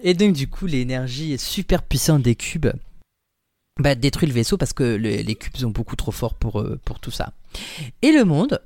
[0.03, 2.69] Et donc du coup, l'énergie super puissante des cubes
[3.81, 6.79] bah, détruit le vaisseau parce que le- les cubes sont beaucoup trop forts pour, euh,
[6.85, 7.33] pour tout ça.
[8.03, 8.61] Et le monde,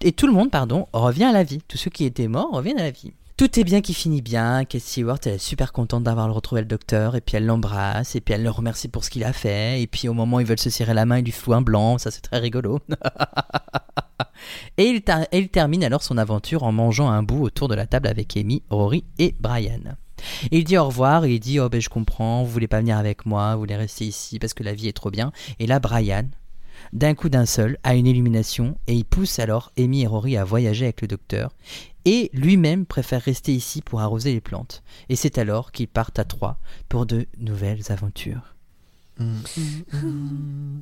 [0.00, 1.60] et tout le monde, pardon, revient à la vie.
[1.68, 3.12] Tous ceux qui étaient morts reviennent à la vie.
[3.38, 4.64] Tout est bien qui finit bien.
[4.64, 8.20] Kate Stewart, elle est super contente d'avoir retrouvé le docteur, et puis elle l'embrasse, et
[8.20, 10.46] puis elle le remercie pour ce qu'il a fait, et puis au moment où ils
[10.46, 12.80] veulent se serrer la main, il lui fout un blanc, ça c'est très rigolo.
[14.76, 15.00] et
[15.32, 18.64] il, termine alors son aventure en mangeant un bout autour de la table avec Amy,
[18.70, 19.94] Rory et Brian.
[20.50, 23.24] Il dit au revoir, il dit Oh ben je comprends, vous voulez pas venir avec
[23.24, 25.30] moi, vous voulez rester ici parce que la vie est trop bien.
[25.60, 26.24] Et là, Brian,
[26.92, 30.44] d'un coup d'un seul, a une illumination, et il pousse alors Amy et Rory à
[30.44, 31.50] voyager avec le docteur,
[32.04, 34.82] et lui-même préfère rester ici pour arroser les plantes.
[35.08, 38.54] Et c'est alors qu'ils partent à trois pour de nouvelles aventures.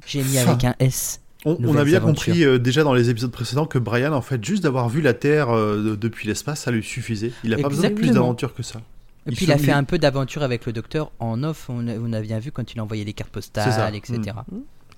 [0.07, 1.21] J'ai mis avec un S.
[1.45, 2.03] On, a bien aventures.
[2.03, 5.15] compris euh, déjà dans les épisodes précédents que Brian, en fait, juste d'avoir vu la
[5.15, 7.31] Terre euh, de- depuis l'espace, ça lui suffisait.
[7.45, 8.81] Il a pas besoin de plus d'aventures que ça.
[9.27, 11.87] Et Il puis il a fait un peu d'aventure avec le docteur en off, on
[11.89, 14.19] a, on a bien vu quand il envoyait les cartes postales, etc.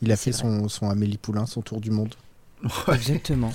[0.03, 2.15] Il a fait son, son Amélie Poulain, son tour du monde.
[2.93, 3.53] Exactement.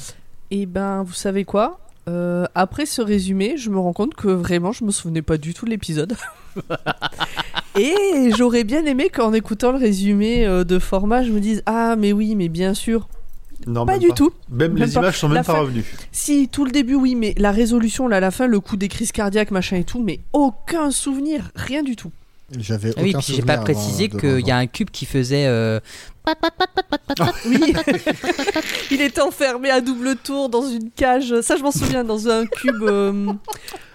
[0.52, 1.80] Et ben, vous savez quoi?
[2.10, 5.54] Euh, Après ce résumé, je me rends compte que vraiment, je me souvenais pas du
[5.54, 6.16] tout de l'épisode.
[7.80, 11.96] Et j'aurais bien aimé qu'en écoutant le résumé euh, de format, je me dise Ah,
[11.98, 13.08] mais oui, mais bien sûr.
[13.66, 14.32] Non, pas du tout.
[14.50, 15.00] Même, Même les pas.
[15.00, 15.86] images sont La même pas fin- revenues.
[16.12, 18.90] Si, tout le début, oui, mais la résolution, là, à la fin, le coup des
[18.90, 22.12] crises cardiaques, machin et tout, mais aucun souvenir, rien du tout.
[22.60, 25.46] J'avais Ah oui, puis j'ai pas précisé de qu'il y a un cube qui faisait
[25.48, 25.80] euh,
[27.46, 27.74] Oui,
[28.92, 31.34] il était enfermé à double tour dans une cage.
[31.42, 32.82] Ça, je m'en souviens, dans un cube.
[32.84, 33.34] euh,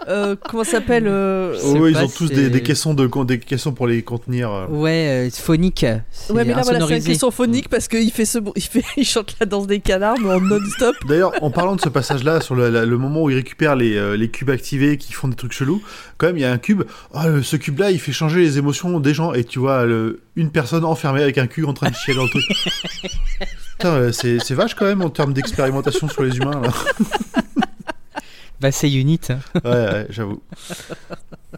[0.08, 4.50] euh, comment ça s'appelle euh, Oh, ils ont tous des, caissons pour les contenir.
[4.50, 4.66] euh.
[4.68, 5.82] ouais euh, phonique.
[5.82, 7.12] Ouais, mais là, voilà, c'est un insonorisé.
[7.12, 10.40] caisson phonique parce qu'il fait ce, il il chante la danse des canards, mais en
[10.40, 10.94] non-stop.
[11.06, 14.50] D'ailleurs, en parlant de ce passage-là, sur le, moment où il récupère les, euh, cubes
[14.50, 15.82] activés qui font des trucs chelous,
[16.16, 16.82] quand même, il y a un cube.
[17.12, 19.32] Ah, euh, ce cube-là, il fait changer les émotions des gens.
[19.34, 22.22] Et tu vois le- une personne enfermée avec un cul en train de chier dans
[22.22, 22.44] le truc.
[23.72, 26.62] Putain, euh, c'est vache quand même en termes d'expérimentation sur les humains.
[26.62, 26.70] Là.
[28.60, 29.20] Bah, c'est Unit.
[29.28, 29.38] hein.
[29.64, 30.42] Ouais, ouais, j'avoue.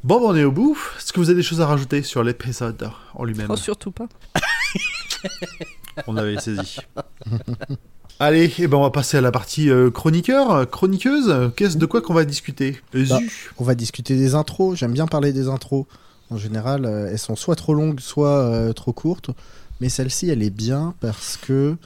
[0.04, 0.76] Bon, bah, on est au bout.
[0.98, 4.06] Est-ce que vous avez des choses à rajouter sur l'épisode en lui-même Oh, surtout pas.
[6.06, 6.76] On avait saisi.
[8.18, 11.52] Allez, eh ben on va passer à la partie euh, chroniqueur, chroniqueuse.
[11.56, 12.78] Qu'est-ce de quoi qu'on va discuter?
[12.92, 13.18] Bah.
[13.56, 14.76] On va discuter des intros.
[14.78, 15.86] J'aime bien parler des intros.
[16.30, 19.30] En général, euh, elles sont soit trop longues, soit euh, trop courtes.
[19.80, 21.76] Mais celle-ci, elle est bien parce que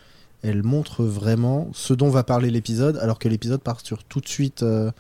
[0.42, 4.28] elle montre vraiment ce dont va parler l'épisode, alors que l'épisode part sur tout de
[4.28, 4.90] suite euh,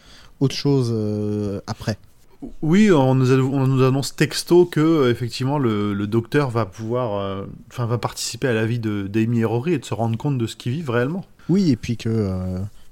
[0.40, 1.98] autre chose euh, après.
[2.62, 7.18] Oui, on nous, a- on nous annonce texto que effectivement le, le docteur va pouvoir,
[7.20, 10.16] euh, enfin va participer à la vie de d'Amy et Rory et de se rendre
[10.18, 11.24] compte de ce qu'ils vivent réellement.
[11.48, 12.30] Oui, et puis que,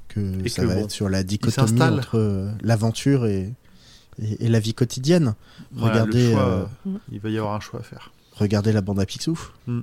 [0.08, 3.52] que Et ça que va bon, être sur la dichotomie entre l'aventure et,
[4.20, 5.34] et, et la vie quotidienne.
[5.72, 6.42] Voilà, regardez, choix,
[6.86, 8.10] euh, il va y avoir un choix à faire.
[8.36, 9.38] regardez la bande à Picsou.
[9.66, 9.80] Mm.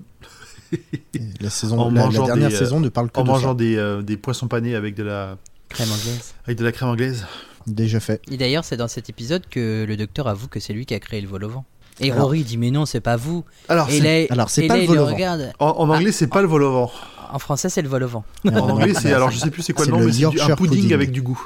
[0.71, 1.01] Et
[1.41, 3.27] la, saison, En la, la mangeant dernière des, euh, saison ne parle que En de
[3.27, 3.55] mangeant ça.
[3.55, 5.37] des, euh, des poissons panés avec de la
[5.69, 6.33] Crème anglaise.
[6.45, 7.25] avec de la crème anglaise.
[7.67, 8.21] Déjà fait.
[8.31, 10.99] Et d'ailleurs, c'est dans cet épisode que le docteur avoue que c'est lui qui a
[10.99, 11.65] créé le vol au vent.
[11.99, 13.43] Et Alors- Rory dit mais non, c'est pas vous.
[13.67, 15.13] Alors, c'est- alors, pas là, le vol au vent.
[15.13, 15.51] regarde.
[15.59, 16.91] en, en anglais, c'est pas le vol au vent.
[17.31, 18.23] En français, c'est le vol au vent.
[18.47, 20.55] En anglais, c'est alors je sais plus c'est quoi le nom, mais c'est un pudding,
[20.55, 20.93] pudding.
[20.93, 21.39] avec du goût.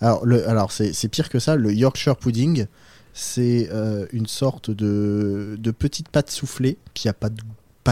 [0.00, 1.56] Alors, c'est, pire que ça.
[1.56, 2.66] Le Yorkshire pudding,
[3.12, 7.30] c'est euh, une sorte de, de petite pâte soufflée qui a pas,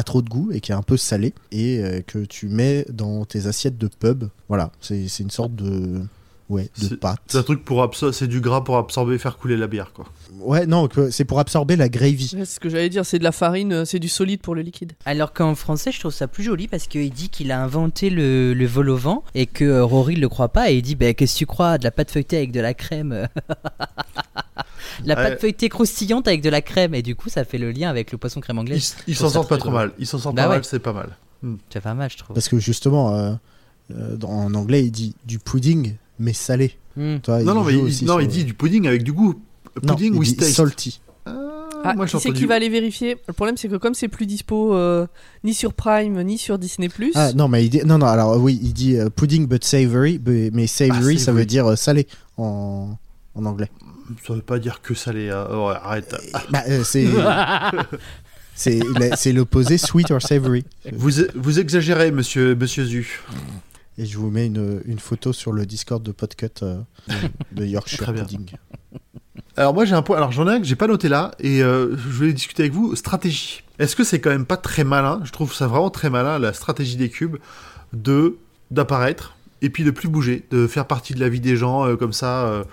[0.05, 3.25] trop de goût et qui est un peu salée et euh, que tu mets dans
[3.25, 4.25] tes assiettes de pub.
[4.49, 6.03] Voilà, c'est une sorte de,
[6.49, 7.19] ouais, de C'est- pâte.
[7.27, 10.07] C'est un truc pour absorber, c'est du gras pour absorber, faire couler la bière quoi.
[10.41, 12.31] Ouais, non, c'est pour absorber la gravy.
[12.35, 14.55] Ouais, c'est ce que j'allais dire, c'est de la farine, euh, c'est du solide pour
[14.55, 14.93] le liquide.
[15.07, 18.53] Alors qu'en français, je trouve ça plus joli parce qu'il dit qu'il a inventé le,
[18.55, 21.15] le vol au vent et que euh, Rory le croit pas et il dit bah,
[21.15, 21.79] Qu'est-ce que tu crois?
[21.79, 23.29] De la pâte feuilletée avec de la crème
[25.05, 25.31] La Ouais.
[25.31, 28.13] pâte feuilletée croustillante avec de la crème et du coup, ça fait le lien avec
[28.13, 28.97] le poisson crème Ils anglaise.
[29.07, 29.93] ils Je s'en sortent pas trop mal.
[29.99, 30.55] Ils s'en sortent Bah pas ouais.
[30.57, 31.17] mal, c'est pas mal.
[31.71, 32.35] C'est pas mal, je trouve.
[32.35, 33.33] Parce que justement, euh,
[33.95, 36.77] euh, en anglais, il dit du pudding, mais salé.
[36.97, 37.19] Hmm.
[37.19, 39.35] Toi, Non, non, mais il, non, dit du pudding avec du goût.
[39.83, 40.55] Non, Pudding il with taste.
[40.55, 41.01] salty.
[41.85, 44.27] Ah, moi, qui c'est qui va aller vérifier Le problème, c'est que comme c'est plus
[44.27, 45.07] dispo euh,
[45.45, 48.07] ni sur Prime ni sur Disney+, Ah non, mais il dit non, non.
[48.07, 50.21] Alors oui, il dit euh, pudding but savory,
[50.53, 52.97] mais savory, Ah, ça veut dire euh, salé en,
[53.35, 53.71] en anglais.
[54.27, 55.31] Ça veut pas dire que salé.
[55.33, 56.15] Oh, ouais, arrête.
[56.51, 57.07] Bah, euh, c'est
[58.55, 60.65] c'est la- c'est l'opposé sweet or savory.
[60.93, 63.21] Vous, vous exagérez, monsieur, monsieur Zu.
[63.99, 67.67] Et je vous mets une, une photo sur le Discord de Podcut euh, de, de
[67.67, 68.51] Yorkshire pudding.
[69.57, 70.17] Alors moi j'ai un point.
[70.19, 72.73] Alors j'en ai un que j'ai pas noté là et euh, je voulais discuter avec
[72.75, 72.95] vous.
[72.95, 73.63] Stratégie.
[73.79, 75.21] Est-ce que c'est quand même pas très malin?
[75.25, 77.37] Je trouve ça vraiment très malin la stratégie des cubes
[77.95, 78.37] de
[78.71, 81.97] d'apparaître et puis de plus bouger, de faire partie de la vie des gens euh,
[81.97, 82.47] comme ça.
[82.49, 82.65] euh.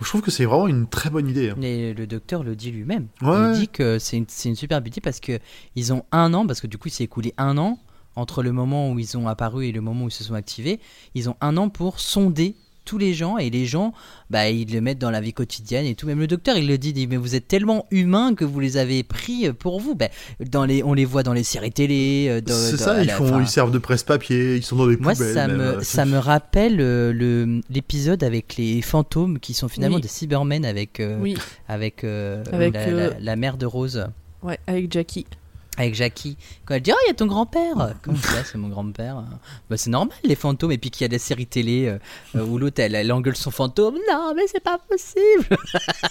[0.00, 1.50] Je trouve que c'est vraiment une très bonne idée.
[1.50, 1.56] hein.
[1.62, 3.06] Et le docteur le dit lui-même.
[3.22, 3.52] Ouais.
[3.54, 5.38] Il dit que c'est une, c'est une superbe idée parce que
[5.76, 7.78] ils ont un an, parce que du coup il s'est écoulé un an
[8.16, 10.80] entre le moment où ils ont apparu et le moment où ils se sont activés.
[11.14, 13.92] Ils ont un an pour sonder tous les gens et les gens,
[14.28, 16.04] bah, ils le mettent dans la vie quotidienne et tout.
[16.04, 18.76] Même le docteur, il le dit, dit mais vous êtes tellement humains que vous les
[18.76, 19.94] avez pris pour vous.
[19.94, 20.08] Bah,
[20.50, 22.26] dans les, on les voit dans les séries télé.
[22.28, 24.96] euh, dans- C'est ça, ils, la- font, ils servent de presse-papier, ils sont dans des
[24.96, 25.32] moi, poubelles.
[25.32, 29.68] ça même, me, euh, ça me rappelle euh, le l'épisode avec les fantômes qui sont
[29.68, 30.02] finalement Oui.
[30.02, 31.36] des cybermen avec, euh, oui,
[31.68, 34.06] avec, euh, Avec, la, euh, la- la mère de Rose,
[34.42, 35.26] ouais, avec Jackie.
[35.78, 36.36] Avec Jackie.
[36.66, 39.22] Quand elle dit Oh, il y a ton grand-père Comme ça, c'est mon grand-père.
[39.70, 40.72] Bah, c'est normal, les fantômes.
[40.72, 41.98] Et puis qu'il y a des séries télé euh,
[42.36, 43.94] euh, où l'autre, elle, elle engueule son fantôme.
[44.10, 45.46] Non, mais c'est pas possible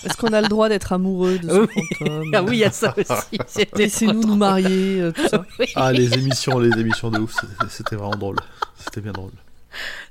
[0.04, 1.84] Est-ce qu'on a le droit d'être amoureux de ce Oui.
[2.00, 3.38] fantôme Ah oui, il y a ça aussi.
[3.48, 5.46] C'était Laissez-nous nous marier, euh, tout ça.
[5.60, 8.38] Oui, Ah les émissions, les émissions de ouf, c'était- c'était vraiment drôle.
[8.78, 9.32] C'était bien drôle.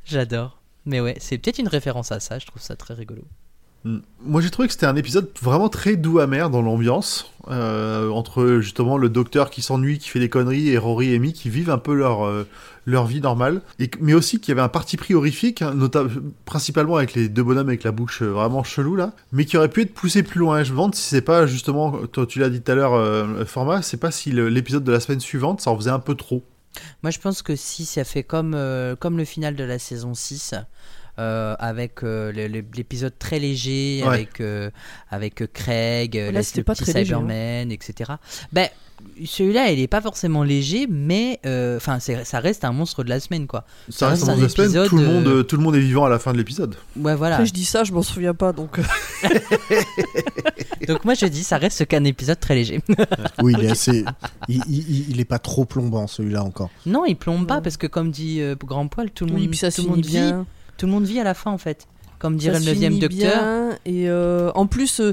[0.04, 0.58] J'adore.
[0.86, 2.38] Mais ouais, c'est peut-être une référence à ça.
[2.38, 3.22] Je trouve ça très rigolo.
[3.84, 8.58] Moi j'ai trouvé que c'était un épisode vraiment très doux amer dans l'ambiance euh, entre
[8.60, 11.70] justement le docteur qui s'ennuie, qui fait des conneries et Rory et Amy qui vivent
[11.70, 12.46] un peu leur euh,
[12.84, 13.62] leur vie normale,
[14.00, 15.74] mais aussi qu'il y avait un parti pris horrifique, hein,
[16.44, 19.68] principalement avec les deux bonhommes avec la bouche euh, vraiment chelou là, mais qui aurait
[19.68, 20.62] pu être poussé plus loin.
[20.62, 23.80] Je me demande si c'est pas justement, toi tu l'as dit tout à l'heure, format,
[23.80, 26.44] c'est pas si l'épisode de la semaine suivante ça en faisait un peu trop.
[27.02, 28.56] Moi, je pense que si ça fait comme,
[29.00, 30.54] comme le final de la saison 6,
[31.20, 32.32] euh, avec euh,
[32.74, 34.08] l'épisode très léger, Ouais.
[34.14, 34.70] avec, euh,
[35.10, 37.18] avec Craig, Là, le pas petit très léger, hein.
[37.20, 38.12] Cyberman, etc.
[38.52, 38.68] Ben,
[39.24, 41.38] celui-là, il est pas forcément léger, mais
[41.76, 43.64] enfin, ça reste un monstre de la semaine, quoi.
[43.88, 45.76] Ça Ça reste reste un un de la semaine, tout le, monde, tout le monde
[45.76, 46.74] est vivant à la fin de l'épisode.
[46.96, 47.36] Ouais, voilà.
[47.36, 48.78] Après, je dis ça, je m'en souviens pas, donc...
[50.88, 52.80] Donc moi, je dis, ça reste qu'un épisode très léger.
[53.42, 54.04] Oui, il est assez.
[54.48, 56.70] il, il- il est pas trop plombant celui-là encore.
[56.86, 59.48] non, il plombe pas parce que comme dit euh, Grand Poil, tout le monde, Oui,
[59.48, 60.46] puis ça tout le finit monde vit, bien.
[60.80, 61.86] Tout le monde vit à la fin en fait.
[62.18, 63.42] Comme dirait le neuvième finit docteur.
[63.42, 65.12] bien, et euh, en plus, euh,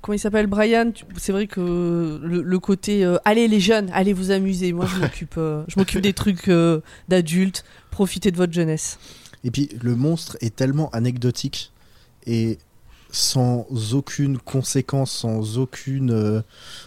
[0.00, 4.12] comment il s'appelle Brian, c'est vrai que le, le côté euh, allez les jeunes, allez
[4.12, 4.72] vous amuser.
[4.72, 7.64] Moi, je m'occupe, euh, je m'occupe des trucs euh, d'adultes.
[7.90, 8.98] Profitez de votre jeunesse.
[9.42, 11.72] Et puis le monstre est tellement anecdotique
[12.24, 12.58] et
[13.14, 16.10] sans aucune conséquence, sans aucune.
[16.10, 16.40] euh,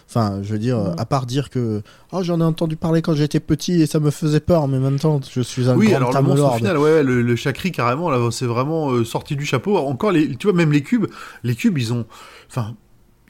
[0.08, 0.94] Enfin, je veux dire, Mhm.
[0.98, 4.10] à part dire que oh, j'en ai entendu parler quand j'étais petit et ça me
[4.10, 6.78] faisait peur, mais en même temps, je suis un Oui, grand alors le monstre final,
[6.78, 9.76] ouais, le, le chakri carrément, là, c'est vraiment euh, sorti du chapeau.
[9.78, 11.06] Encore, les, tu vois, même les cubes,
[11.44, 12.06] les cubes, ils ont,
[12.48, 12.74] enfin,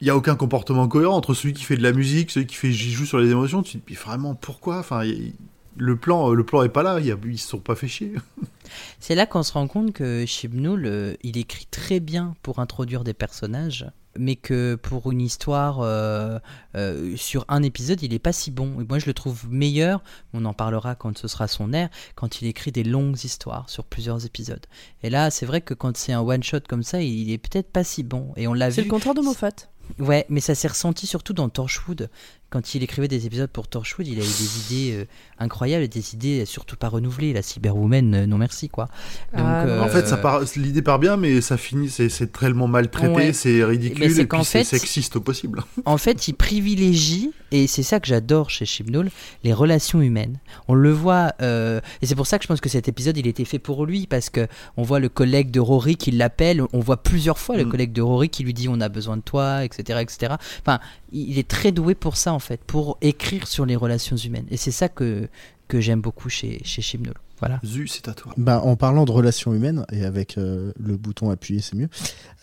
[0.01, 2.55] il y a aucun comportement cohérent entre celui qui fait de la musique, celui qui
[2.55, 3.61] fait, j'y joue sur les émotions.
[3.63, 4.79] Tu te dis, vraiment, pourquoi?
[4.79, 5.33] Enfin, y-
[5.77, 6.99] le plan, le plan est pas là.
[6.99, 8.13] Il y a, ils se sont pas fait chier.
[8.99, 13.03] C'est là qu'on se rend compte que Chibnall, euh, il écrit très bien pour introduire
[13.03, 16.37] des personnages, mais que pour une histoire euh,
[16.75, 18.79] euh, sur un épisode, il est pas si bon.
[18.79, 20.03] Et moi, je le trouve meilleur,
[20.33, 23.85] on en parlera quand ce sera son air, quand il écrit des longues histoires sur
[23.85, 24.65] plusieurs épisodes.
[25.01, 27.83] Et là, c'est vrai que quand c'est un one-shot comme ça, il est peut-être pas
[27.83, 28.33] si bon.
[28.35, 28.87] Et on l'a C'est vu.
[28.87, 29.49] le contraire de Moffat.
[29.97, 32.11] Ouais, mais ça s'est ressenti surtout dans Torchwood.
[32.49, 35.05] Quand il écrivait des épisodes pour Torchwood, il avait des idées euh,
[35.37, 37.31] incroyables et des idées surtout pas renouvelées.
[37.33, 38.85] La cyberwoman, euh, non merci quoi.
[39.33, 42.67] Donc, Ah, euh, En fait, ça part, l'idée part bien, mais ça finit, c'est, tellement
[42.67, 43.33] maltraité, Ouais.
[43.33, 45.63] c'est ridicule, et puis c'est sexiste au possible.
[45.85, 49.09] En fait, il privilégie, et c'est ça que j'adore chez Chibnall,
[49.43, 50.37] les relations humaines.
[50.67, 53.27] On le voit, euh, et c'est pour ça que je pense que cet épisode, il
[53.27, 56.79] était fait pour lui, parce que on voit le collègue de Rory qui l'appelle, on
[56.79, 57.69] voit plusieurs fois le Mm.
[57.69, 60.33] collègue de Rory qui lui dit on a besoin de toi, etc., etc.
[60.61, 60.79] Enfin,
[61.11, 64.45] il est très doué pour ça en fait, pour écrire sur les relations humaines.
[64.51, 65.27] Et c'est ça que
[65.67, 67.13] que j'aime beaucoup chez chez Chibnall.
[67.39, 67.59] Voilà.
[67.63, 68.33] Zu, c'est à toi.
[68.37, 71.87] Bah, en parlant de relations humaines, et avec euh, le bouton appuyé, c'est mieux,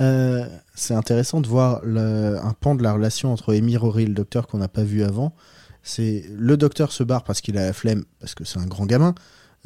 [0.00, 4.06] euh, c'est intéressant de voir le- un pan de la relation entre Amy, Rory et
[4.06, 5.34] le docteur qu'on n'a pas vu avant.
[5.82, 8.86] C'est le docteur se barre parce qu'il a la flemme, parce que c'est un grand
[8.86, 9.14] gamin.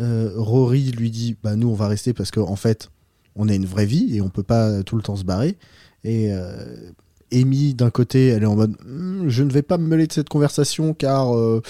[0.01, 2.89] Euh, Rory lui dit bah nous on va rester parce qu'en en fait
[3.37, 5.57] on a une vraie vie et on peut pas tout le temps se barrer.
[6.03, 6.91] Et euh,
[7.33, 10.13] Amy d'un côté elle est en mode Hmm, je ne vais pas me mêler de
[10.13, 11.63] cette conversation car euh,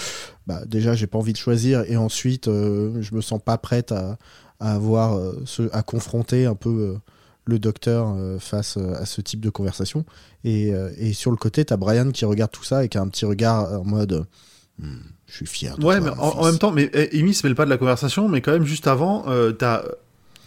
[0.46, 3.92] bah, déjà j'ai pas envie de choisir et ensuite euh, je me sens pas prête
[3.92, 4.18] à,
[4.61, 6.94] à avoir euh, ce- à confronter un peu euh,
[7.44, 10.05] le docteur euh, face à ce type de conversation.
[10.44, 13.09] Et, et sur le côté t'as Brian qui regarde tout ça et qui a un
[13.09, 14.27] petit regard en mode
[14.79, 14.96] Hmm,
[15.27, 17.55] je suis fier de Ouais, toi, mais en, même temps, mais eh, Amy se mêle
[17.55, 19.27] pas de la conversation, mais quand même, juste avant,
[19.59, 19.83] t'as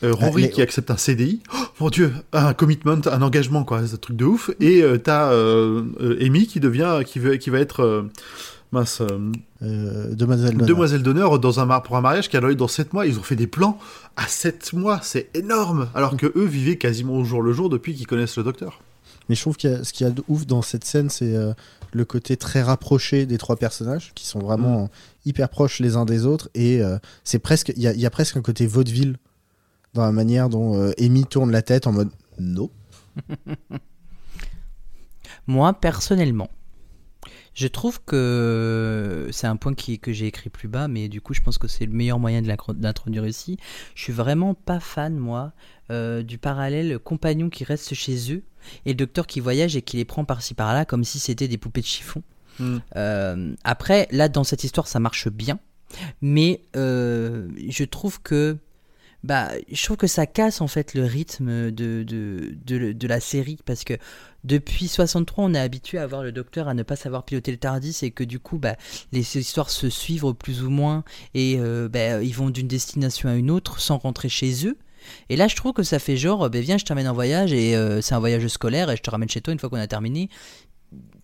[0.03, 1.41] euh, Rory les- qui accepte un CDI.
[1.53, 4.51] Oh, mon dieu, un commitment, un engagement, quoi, c'est un truc de ouf.
[4.59, 7.81] Et euh, t'as euh, euh, Amy qui devient, qui, veut, qui va être.
[7.81, 8.03] euh,
[8.71, 9.01] mince,
[9.61, 10.65] euh, Demoiselle Donna.
[10.65, 13.05] demoiselle d'honneur dans un pour un mariage qui a lieu dans 7 mois.
[13.05, 13.77] Ils ont fait des plans
[14.15, 15.89] à 7 mois, c'est énorme.
[15.93, 18.81] Alors que eux vivaient quasiment au jour le jour depuis qu'ils connaissent le docteur.
[19.29, 21.53] Mais je trouve que ce qu'il y a de ouf dans cette scène, c'est euh,
[21.93, 24.89] le côté très rapproché des trois personnages, qui sont vraiment
[25.25, 26.49] hyper proches les uns des autres.
[26.55, 29.15] Et euh, c'est presque, il y, a- il y a presque un côté vaudeville
[29.93, 32.69] dans la manière dont euh, Amy tourne la tête en mode non.
[35.47, 36.49] Moi, personnellement,
[37.53, 41.33] je trouve que c'est un point qui, que j'ai écrit plus bas, mais du coup,
[41.33, 43.57] je pense que c'est le meilleur moyen de d'introduire ici.
[43.93, 45.53] Je suis vraiment pas fan, moi,
[45.91, 48.43] euh, du parallèle compagnon qui reste chez eux
[48.85, 51.57] et le docteur qui voyage et qui les prend par-ci par-là comme si c'était des
[51.57, 52.23] poupées de chiffon.
[52.59, 52.77] Mm.
[52.95, 55.59] Euh, après, là, dans cette histoire, ça marche bien,
[56.21, 58.57] mais euh, je trouve que
[59.23, 63.57] bah, je trouve que ça casse en fait le rythme de, de, de, la série
[63.65, 63.93] parce que
[64.43, 67.57] depuis 63, on est habitué à voir le docteur à ne pas savoir piloter le
[67.57, 68.75] Tardis et que du coup, bah,
[69.13, 73.35] les histoires se suivent plus ou moins et euh, bah, ils vont d'une destination à
[73.35, 74.77] une autre sans rentrer chez eux.
[75.29, 77.77] Et là, je trouve que ça fait genre, bah, viens, je t'emmène en voyage et
[77.77, 79.87] euh, c'est un voyage scolaire et je te ramène chez toi une fois qu'on a
[79.87, 80.29] terminé.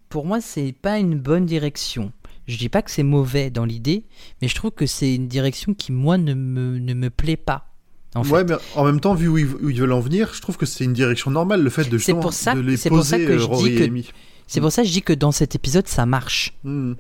[0.08, 2.14] Pour moi, c'est pas une bonne direction.
[2.48, 4.06] Je dis pas que c'est mauvais dans l'idée,
[4.42, 7.69] mais je trouve que c'est une direction qui, moi, ne me, ne me plaît pas.
[8.16, 8.32] En fait.
[8.34, 10.58] Ouais, mais en même temps, vu où ils, où ils veulent en venir, je trouve
[10.58, 13.04] que c'est une direction normale, le fait de, justement, pour ça- de les c'est pour
[13.04, 14.10] ça poser, que euh, je dis que- et Amy.
[14.48, 16.54] C'est pour ça que je dis que dans cet épisode, ça marche.
[16.64, 16.94] Hmm.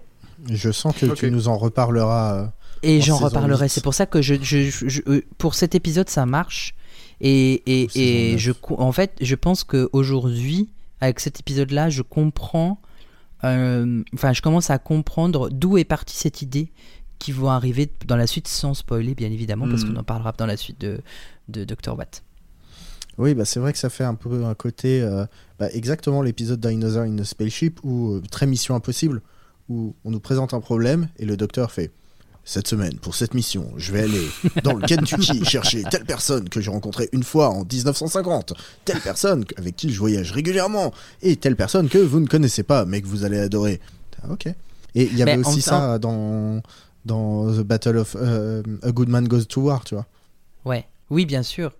[0.49, 2.35] Je sens que tu nous en reparleras.
[2.43, 2.45] euh,
[2.83, 3.65] Et En j'en reparlerai.
[3.65, 3.69] 8.
[3.69, 6.75] C'est pour ça que je, je- je- je- euh, pour cet épisode, ça marche.
[7.21, 8.39] Et, et, Ou saison et 9.
[8.39, 10.69] je, co- en fait, je pense qu'aujourd'hui,
[11.01, 12.79] avec cet épisode-là, je comprends.
[13.43, 16.71] euh, Enfin, je commence à comprendre d'où est partie cette idée
[17.19, 19.93] qui vont arriver dans la suite sans spoiler, bien évidemment, parce Mhm.
[19.93, 20.99] qu'on en parlera dans la suite de,
[21.49, 21.95] de Dr.
[21.97, 22.23] Watt.
[23.17, 25.01] Oui, bah, c'est vrai que ça fait un peu un côté.
[25.01, 25.25] euh,
[25.59, 29.21] bah, exactement l'épisode Dinosaur in a Spaceship, ou euh, très mission impossible,
[29.67, 31.91] où on nous présente un problème et le docteur fait.
[32.45, 34.25] Cette semaine, pour cette mission, je vais aller
[34.63, 38.53] dans le Kentucky chercher telle personne que j'ai rencontrée une fois en 1950,
[38.85, 42.85] telle personne avec qui je voyage régulièrement, et telle personne que vous ne connaissez pas,
[42.85, 43.81] mais que vous allez adorer.
[44.23, 44.47] Ah, ok.
[44.95, 46.61] Et il y avait Mais aussi temps- ça dans,
[47.05, 50.05] dans The Battle of euh, A Good Man Goes to War, tu vois.
[50.65, 51.71] Ouais, oui, bien sûr.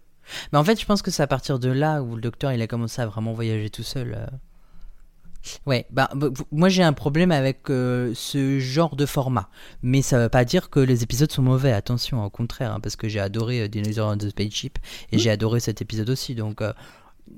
[0.53, 2.61] Mais en fait, je pense que c'est à partir de là où le docteur il
[2.61, 4.13] a commencé à vraiment voyager tout seul.
[4.17, 4.27] euh.
[5.65, 9.49] Ouais, bah, b- b- moi j'ai un problème avec euh, ce genre de format.
[9.81, 12.95] Mais ça veut pas dire que les épisodes sont mauvais, attention, au contraire, hein, parce
[12.97, 14.77] que j'ai adoré euh, Dinosaur on the Spaceship
[15.11, 16.35] et j'ai adoré cet épisode aussi.
[16.35, 16.73] Donc, euh,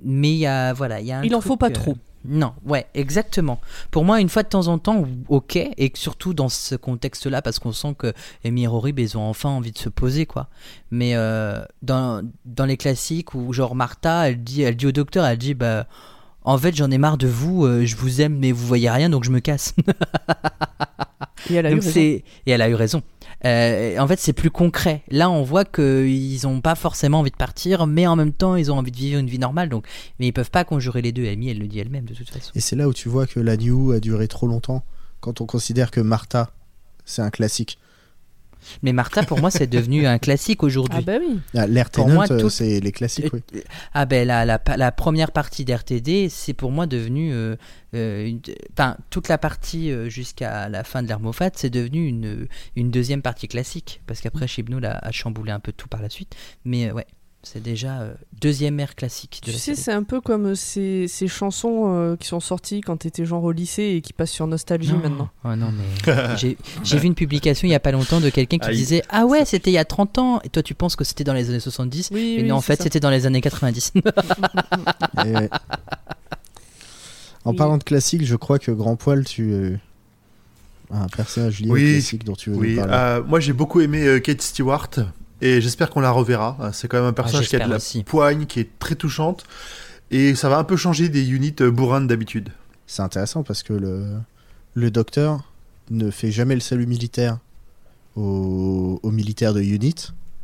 [0.04, 1.96] mais il y a, voilà, il y a un Il en faut pas euh, trop.
[2.24, 3.60] Non, ouais, exactement.
[3.90, 7.58] Pour moi, une fois de temps en temps, ok, et surtout dans ce contexte-là, parce
[7.58, 8.14] qu'on sent que
[8.46, 10.48] Amy et Rory, ben, ils ont enfin envie de se poser, quoi.
[10.92, 15.26] Mais euh, dans, dans les classiques où genre Martha, elle dit, elle dit au docteur,
[15.26, 15.88] elle dit, bah,
[16.44, 19.10] en fait, j'en ai marre de vous, euh, je vous aime, mais vous voyez rien,
[19.10, 19.74] donc je me casse.
[21.50, 22.00] Et elle a eu raison.
[22.00, 23.02] et elle a eu raison.
[23.46, 25.04] Euh, en fait, c'est plus concret.
[25.10, 28.72] Là, on voit qu'ils n'ont pas forcément envie de partir, mais en même temps, ils
[28.72, 29.70] ont envie de vivre une vie normale.
[29.70, 29.86] Donc,
[30.20, 31.26] mais ils peuvent pas conjurer les deux.
[31.28, 32.52] Amy, elle le dit elle-même de toute façon.
[32.56, 34.84] Et c'est là où tu vois que la New a duré trop longtemps,
[35.20, 36.52] quand on considère que Martha,
[37.06, 37.80] c'est un classique.
[38.84, 41.00] Mais Martha, pour moi, c'est devenu un classique aujourd'hui.
[41.00, 41.40] Ah bah oui.
[41.54, 41.66] Ah,
[42.36, 43.42] euh, tout- c'est les classiques, oui.
[43.94, 47.56] Ah ben la, la, la première partie d'RTD, c'est pour moi devenu, euh,
[47.96, 48.42] euh, une-
[48.74, 53.22] enfin toute la partie euh, jusqu'à la fin de Moffat, c'est devenu une, une deuxième
[53.22, 56.36] partie classique, parce qu'après Chibnall a, a chamboulé un peu tout par la suite,
[56.66, 57.06] mais euh, ouais,
[57.44, 61.08] c'est déjà euh, deuxième ère classique de Tu la sais, c'est un peu comme ces,
[61.08, 64.46] ces chansons euh, qui sont sorties quand t'étais genre au lycée et qui passent sur
[64.46, 65.00] Nostalgie Non.
[65.00, 65.30] maintenant.
[65.44, 66.36] Oh non, mais
[66.84, 68.76] j'ai vu une publication il y a pas longtemps de quelqu'un qui Aïe.
[68.76, 71.24] disait Ah ouais, c'était il y a 30 ans, et toi tu penses que c'était
[71.24, 73.94] dans les années 70, Oui, oui, non, en fait c'était dans les années 90.
[75.26, 75.50] Et ouais.
[77.44, 77.56] En Oui.
[77.58, 79.52] parlant de classique, je crois que Grand Poil, tu.
[79.52, 79.76] euh,
[80.92, 81.92] Un personnage lié Oui.
[81.94, 82.94] classique dont tu veux Oui, parler.
[82.94, 84.90] euh, moi j'ai beaucoup aimé euh, Kate Stewart
[85.42, 86.58] et j'espère qu'on la reverra.
[86.74, 88.04] C'est quand même un personnage qui a de la aussi.
[88.04, 89.44] poigne, qui est très touchante
[90.12, 92.50] et ça va un peu changer des units euh, bourrines d'habitude.
[92.88, 94.06] C'est intéressant parce que le,
[94.74, 95.52] le docteur
[95.90, 97.40] ne fait jamais le salut militaire
[98.16, 99.96] aux, aux militaires de Unit,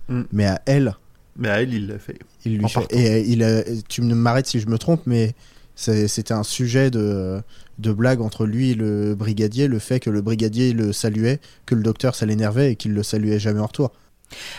[0.09, 0.21] Mm.
[0.31, 0.95] mais à elle,
[1.35, 2.17] Mais à elle, il l'a fait.
[2.45, 2.87] il lui fait.
[2.91, 5.35] Et euh, il a- tu me m'arrêtes si je me trompe, mais
[5.75, 7.41] c'était un sujet de,
[7.77, 11.75] de blague entre lui et le brigadier, le fait que le brigadier le saluait, que
[11.75, 13.91] le docteur ça l'énervait et qu'il le saluait jamais en retour.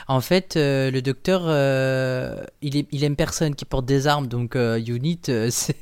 [0.09, 4.27] En fait, euh, le docteur, euh, il, est, il aime personne qui porte des armes,
[4.27, 5.77] donc euh, Unit, euh, c'est.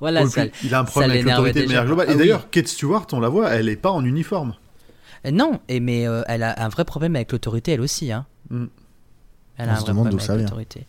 [0.00, 0.44] voilà, Donc, ça.
[0.62, 1.74] il a un problème avec l'autorité de déjà.
[1.80, 2.06] manière globale.
[2.08, 2.18] Ah et oui.
[2.20, 4.54] d'ailleurs, Kate Stewart, on la voit, elle est pas en uniforme.
[5.30, 8.12] Non, et, mais euh, elle a un vrai problème avec l'autorité, elle aussi.
[8.12, 8.26] Hein.
[8.50, 8.66] Mm.
[9.56, 10.50] Elle On a un se vrai demande problème d'où ça avec vient.
[10.50, 10.86] l'autorité.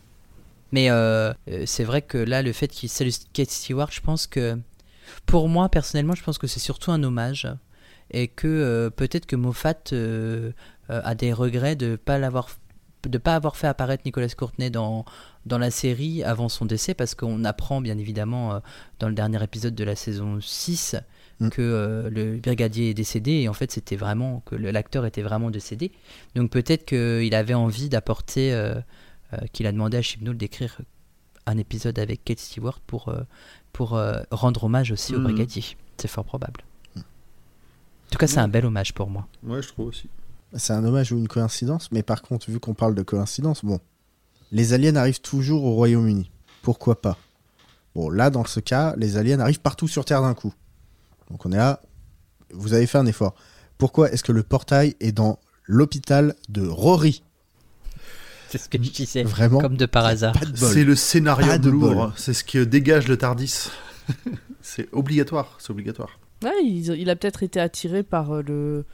[0.71, 0.89] Mais
[1.65, 4.57] c'est vrai que là, le fait qu'il salue Kate Stewart, je pense que.
[5.27, 7.47] Pour moi, personnellement, je pense que c'est surtout un hommage.
[8.11, 9.75] Et que euh, peut-être que Moffat
[10.89, 12.49] a des regrets de pas l'avoir
[13.07, 15.05] de pas avoir fait apparaître Nicolas Courtenay dans,
[15.45, 18.59] dans la série avant son décès parce qu'on apprend bien évidemment euh,
[18.97, 20.95] dans le dernier épisode de la saison 6
[21.41, 21.49] Mm.
[21.49, 25.51] que euh, le brigadier est décédé et en fait c'était vraiment que l'acteur était vraiment
[25.51, 25.91] décédé
[26.33, 28.75] donc peut-être qu'il avait envie d'apporter euh,
[29.33, 30.77] euh, qu'il a demandé à Chibnall d'écrire
[31.45, 33.19] un épisode avec Kate Stewart pour, euh,
[33.73, 35.23] pour euh, rendre hommage aussi au Mhm.
[35.25, 35.65] brigadier
[35.97, 36.61] c'est fort probable
[36.95, 37.01] en
[38.11, 40.07] tout cas c'est un bel hommage pour moi Ouais, je trouve aussi.
[40.55, 43.79] C'est un hommage ou une coïncidence, mais par contre, vu qu'on parle de coïncidence, bon,
[44.51, 46.31] les aliens arrivent toujours au Royaume-Uni.
[46.61, 47.17] Pourquoi pas?
[47.93, 50.53] Bon, là, dans ce cas, les aliens arrivent partout sur Terre d'un coup.
[51.29, 51.81] Donc on est là,
[52.53, 53.35] vous avez fait un effort.
[53.77, 57.23] Pourquoi est-ce que le portail est dans l'hôpital de Rory?
[58.49, 59.59] C'est ce que je disais Vraiment?
[59.59, 60.71] Comme de par hasard Pas de bol.
[60.71, 61.95] C'est le scénario Pas de lourd.
[61.95, 62.11] bol.
[62.15, 63.69] C'est ce qui dégage le Tardis.
[64.61, 65.57] c'est obligatoire.
[65.59, 66.19] C'est obligatoire.
[66.43, 68.85] Ouais, il, il a peut-être été attiré par euh, le,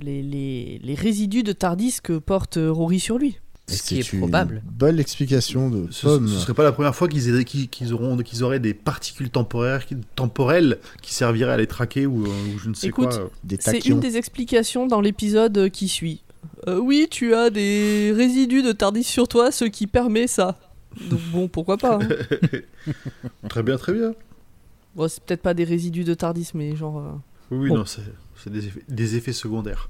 [0.00, 3.38] les, les, les résidus de Tardis que porte euh, Rory sur lui.
[3.68, 4.62] Ce qui c'est est une probable.
[4.64, 6.28] Bonne explication de Ce, Pomme.
[6.28, 9.84] ce serait pas la première fois qu'ils auront qu'ils auraient des particules temporaires
[10.14, 13.30] temporelles qui serviraient à les traquer ou, euh, ou je ne sais Écoute, quoi.
[13.58, 16.22] C'est une des explications dans l'épisode euh, qui suit.
[16.68, 20.56] Euh, oui, tu as des résidus de Tardis sur toi, ce qui permet ça.
[21.10, 21.98] Donc bon, pourquoi pas.
[22.00, 22.08] hein.
[23.48, 24.14] Très bien, très bien.
[24.94, 26.98] Bon, c'est peut-être pas des résidus de Tardis, mais genre...
[26.98, 27.10] euh,
[27.50, 27.78] Oui, oui, Bon.
[27.78, 28.02] non, c'est
[28.42, 29.88] c'est des effets, secondaires.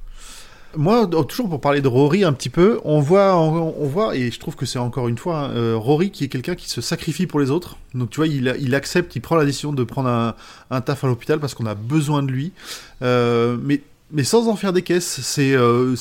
[0.76, 4.38] Moi, toujours pour parler de Rory un petit peu, on voit, on, voit, et je
[4.38, 7.40] trouve que c'est encore une fois euh, Rory qui est quelqu'un qui se sacrifie pour
[7.40, 7.78] les autres.
[7.94, 10.34] Donc tu vois, il, accepte, il prend la décision de prendre
[10.70, 12.52] un, taf à l'hôpital parce qu'on a besoin de lui,
[13.02, 13.80] Euh, mais
[14.12, 15.20] mais sans en faire des caisses.
[15.22, 15.96] C'est euh,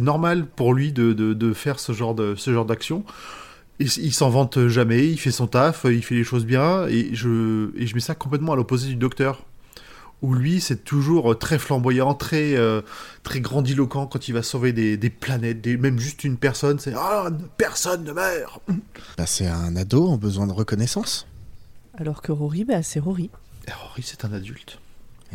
[0.00, 3.04] normal pour lui de, de, faire ce genre ce genre d'action.
[3.78, 7.70] Il s'en vante jamais, il fait son taf, il fait les choses bien, et je
[7.76, 9.42] et je mets ça complètement à l'opposé du docteur
[10.22, 12.80] où lui c'est toujours euh, très flamboyant, très, euh,
[13.22, 16.94] très grandiloquent quand il va sauver des, des planètes, des, même juste une personne, c'est
[16.96, 18.62] Ah, personne ne meurt
[19.18, 21.26] Bah, c'est un ado en besoin de reconnaissance.
[21.98, 23.30] Alors que Rory, bah, c'est Rory.
[23.68, 24.78] Et Rory c'est un adulte.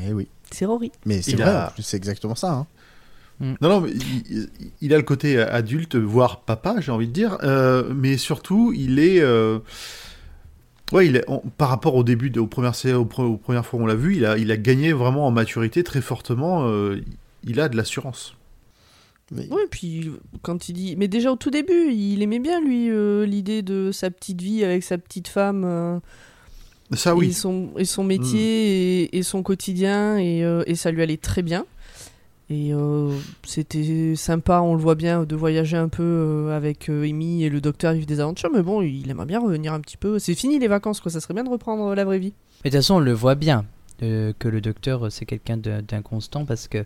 [0.03, 0.27] Eh oui.
[0.51, 0.91] C'est Rory.
[1.05, 2.51] Mais c'est vrai, a- c'est exactement ça.
[2.53, 2.67] hein.
[3.39, 4.49] Non, non, mais il, il-
[4.81, 8.99] il a le côté adulte, voire papa, j'ai envie de dire, euh, mais surtout il
[8.99, 9.19] est.
[9.19, 9.57] euh,
[10.91, 13.79] Ouais, il est- on- par rapport au début, de- aux, premières, aux, aux premières fois
[13.79, 16.67] où on l'a vu, il a, il a gagné vraiment en maturité très fortement.
[16.67, 16.99] euh,
[17.43, 18.35] il a de l'assurance.
[19.31, 20.11] Mais- Oui, puis
[20.41, 20.95] quand il dit.
[20.97, 24.63] Mais déjà au tout début, il aimait bien, lui, euh, l'idée de sa petite vie
[24.63, 25.63] avec sa petite femme.
[25.65, 25.99] euh,
[26.93, 27.31] Ça, et, oui.
[27.33, 31.41] son, et son métier et, et son quotidien, et, euh, et ça lui allait très
[31.41, 31.65] bien.
[32.51, 37.07] Et euh, c'était sympa, on le voit bien, de voyager un peu euh, avec euh,
[37.07, 39.95] Amy et le docteur vivre des aventures, mais bon, il aimerait bien revenir un petit
[39.95, 40.19] peu.
[40.19, 42.33] C'est fini les vacances, ça serait bien de reprendre la vraie vie.
[42.65, 43.63] Mais de toute façon, on le voit bien
[43.99, 46.85] que le docteur, c'est quelqu'un d'inconstant parce que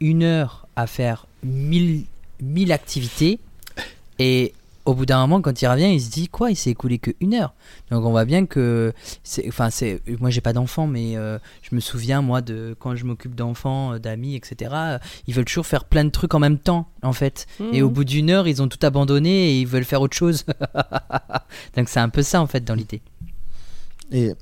[0.00, 2.06] une heure à faire mille,
[2.40, 3.38] mille activités
[4.18, 4.54] et
[4.84, 7.10] au bout d'un moment, quand il revient, il se dit quoi Il s'est écoulé que
[7.20, 7.54] une heure.
[7.90, 11.74] Donc on voit bien que, c'est, enfin, c'est, moi j'ai pas d'enfants, mais euh, je
[11.74, 14.74] me souviens moi de quand je m'occupe d'enfants, euh, d'amis, etc.
[15.26, 17.46] Ils veulent toujours faire plein de trucs en même temps, en fait.
[17.72, 17.92] Et au Mhm.
[17.94, 20.44] bout d'une heure, ils ont tout abandonné et ils veulent faire autre chose.
[21.76, 23.02] Donc c'est un peu ça en fait dans l'idée.
[24.10, 24.32] Et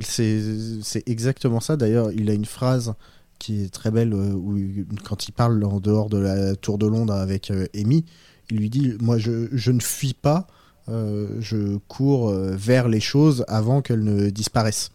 [0.00, 0.40] c'est
[0.82, 1.76] c'est exactement ça.
[1.76, 2.94] D'ailleurs, il a une phrase
[3.38, 4.58] qui est très belle euh, où,
[5.04, 8.04] quand il parle en dehors de la tour de Londres avec euh, Amy,
[8.50, 10.46] il lui dit Moi, je, je ne fuis pas,
[10.88, 14.90] euh, je cours euh, vers les choses avant qu'elles ne disparaissent.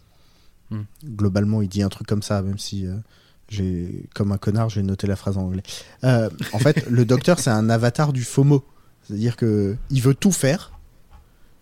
[0.70, 0.82] Hmm.
[1.04, 2.86] Globalement, il dit un truc comme ça, même si.
[2.86, 2.94] euh,
[3.50, 5.62] j'ai, comme un connard, j'ai noté la phrase en anglais.
[6.02, 8.64] Euh, en fait, le docteur, c'est un avatar du FOMO.
[9.02, 10.72] C'est-à-dire que il veut tout faire,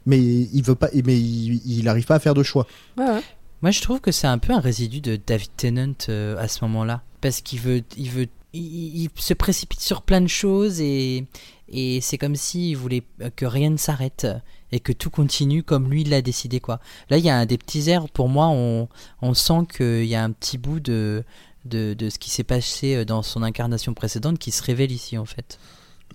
[0.06, 2.68] mais il veut pas, mais il, il arrive pas à faire de choix.
[2.96, 3.22] Ouais, ouais.
[3.62, 6.64] Moi, je trouve que c'est un peu un résidu de David Tennant euh, à ce
[6.64, 7.02] moment-là.
[7.20, 11.26] Parce qu'il veut, il veut, il, il se précipite sur plein de choses et,
[11.68, 13.02] et c'est comme s'il voulait
[13.36, 14.26] que rien ne s'arrête
[14.72, 16.80] et que tout continue comme lui l'a décidé, quoi.
[17.10, 18.88] Là, il y a un des petits airs, pour moi, on,
[19.20, 21.24] on sent qu'il y a un petit bout de,
[21.66, 25.26] de, de ce qui s'est passé dans son incarnation précédente qui se révèle ici, en
[25.26, 25.58] fait.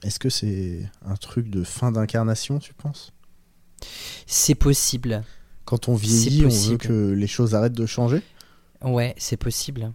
[0.04, 3.14] Est-ce que c'est un truc de fin d'incarnation, tu penses?
[4.26, 5.24] C'est possible.
[5.66, 8.22] Quand on vieillit, on veut que les choses arrêtent de changer?
[8.82, 9.92] Ouais, c'est possible.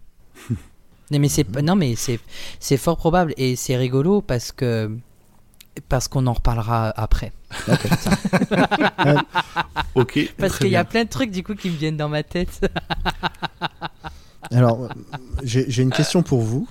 [1.10, 2.20] non mais c'est non mais c'est
[2.60, 4.90] c'est fort probable et c'est rigolo parce que
[5.88, 7.32] parce qu'on en reparlera après.
[9.94, 10.32] Ok.
[10.38, 12.22] Parce très qu'il y a plein de trucs du coup qui me viennent dans ma
[12.22, 12.60] tête.
[14.50, 14.88] Alors, euh,
[15.42, 16.68] j'ai j'ai une question pour vous.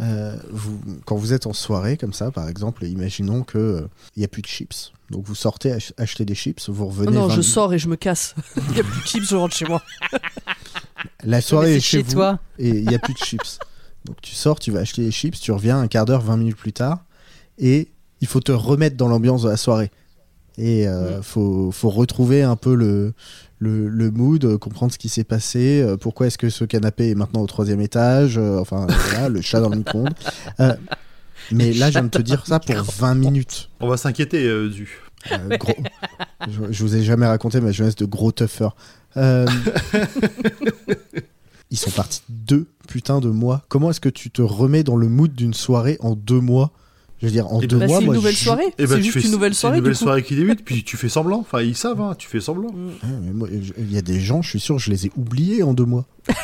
[0.00, 0.80] Euh, vous.
[1.04, 4.46] Quand vous êtes en soirée, comme ça, par exemple, imaginons qu'il n'y a plus de
[4.46, 4.92] chips.
[5.14, 7.12] Donc vous sortez ach- acheter des chips, vous Oh revenez.
[7.16, 8.34] non, 20 je sors et je me casse.
[8.68, 9.80] Il n'y a plus de chips, je rentre chez moi.
[11.24, 12.38] La soirée est chez, chez vous toi.
[12.58, 13.58] et il n'y a plus de chips.
[14.04, 16.56] Donc tu sors, tu vas acheter des chips, tu reviens un quart d'heure, 20 minutes
[16.56, 17.04] plus tard,
[17.58, 17.88] et
[18.20, 19.90] il faut te remettre dans l'ambiance de la soirée.
[20.58, 23.12] Et euh, faut, faut retrouver un peu le,
[23.58, 27.10] le, le mood, euh, comprendre ce qui s'est passé, euh, pourquoi est-ce que ce canapé
[27.10, 30.14] est maintenant au troisième étage, euh, enfin voilà, le chat dans le micro-ondes.
[30.60, 30.74] Euh,
[31.50, 33.68] mais là, je viens de te dire ça pour 20 minutes.
[33.80, 35.00] On va s'inquiéter, euh, Du.
[35.32, 35.74] Euh, gros-
[36.48, 38.68] je, je vous ai jamais raconté ma jeunesse de gros tougher.
[39.16, 39.46] Euh,
[41.70, 43.62] Ils sont partis deux putains de mois.
[43.68, 46.70] Comment est-ce que tu te remets dans le mood d'une soirée en deux mois?
[47.20, 48.64] Je veux dire, en Eh deux ben, Bah, mois, c'est une moi, nouvelle je- soirée.
[48.76, 49.76] Ben, c'est tu juste fais- une nouvelle c'est soirée.
[49.78, 50.04] une nouvelle du coup.
[50.04, 51.38] soirée qui débute, puis tu fais semblant.
[51.38, 52.70] Enfin, ils savent, hein, tu fais semblant.
[52.72, 53.40] Mm.
[53.42, 55.74] Ouais, je- Il y a des gens, je suis sûr, je les ai oubliés en
[55.74, 56.04] deux mois.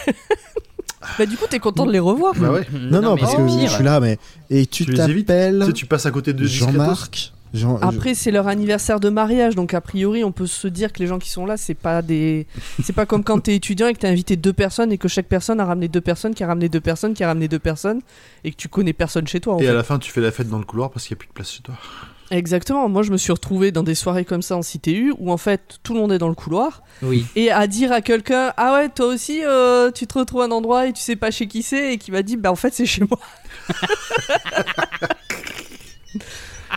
[1.19, 2.35] Bah, du coup, t'es content de les revoir.
[2.39, 2.67] Bah ouais.
[2.91, 3.69] Non, non, parce que pire.
[3.69, 4.19] je suis là, mais.
[4.51, 5.27] Et tu Tu les évites.
[5.27, 6.73] t'appelles Tu sais, tu passes à côté de discretos.
[6.73, 10.93] Jean-Marc Jean- Après, c'est leur anniversaire de mariage, donc a priori, on peut se dire
[10.93, 12.47] que les gens qui sont là, c'est pas des,
[12.83, 15.27] c'est pas comme quand t'es étudiant et que t'as invité deux personnes et que chaque
[15.27, 18.01] personne a ramené deux personnes, qui a ramené deux personnes, qui a ramené deux personnes,
[18.45, 19.55] et que tu connais personne chez toi.
[19.55, 19.69] En Et fait.
[19.69, 21.29] à la fin, tu fais la fête dans le couloir parce qu'il n'y a plus
[21.29, 21.75] de place chez toi.
[22.33, 22.89] Exactement.
[22.89, 25.81] Moi, je me suis retrouvé dans des soirées comme ça en CTU où en fait
[25.83, 27.27] tout le monde est dans le couloir Oui.
[27.35, 30.53] et à dire à quelqu'un ah ouais toi aussi euh, tu te retrouves à un
[30.53, 32.73] endroit et tu sais pas chez qui c'est et qui m'a dit bah en fait
[32.73, 33.19] c'est chez moi.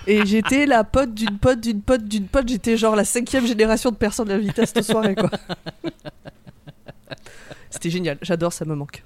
[0.08, 2.47] Et j'étais la pote d'une pote d'une pote d'une pote.
[2.49, 5.30] J'étais genre la cinquième génération de personnes invitées à cette soirée, quoi.
[7.70, 8.18] C'était génial.
[8.22, 9.04] J'adore, ça me manque.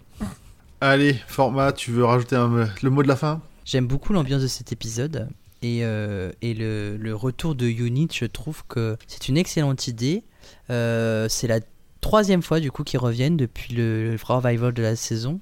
[0.82, 3.42] Allez, format, tu veux rajouter un- le mot de la fin?
[3.66, 5.28] J'aime beaucoup l'ambiance de cet épisode
[5.62, 10.24] et, euh, et le, le retour de Unit, je trouve que c'est une excellente idée.
[10.70, 11.60] Euh, c'est la
[12.02, 15.40] troisième fois du coup qu'ils reviennent depuis le, le revival de la saison.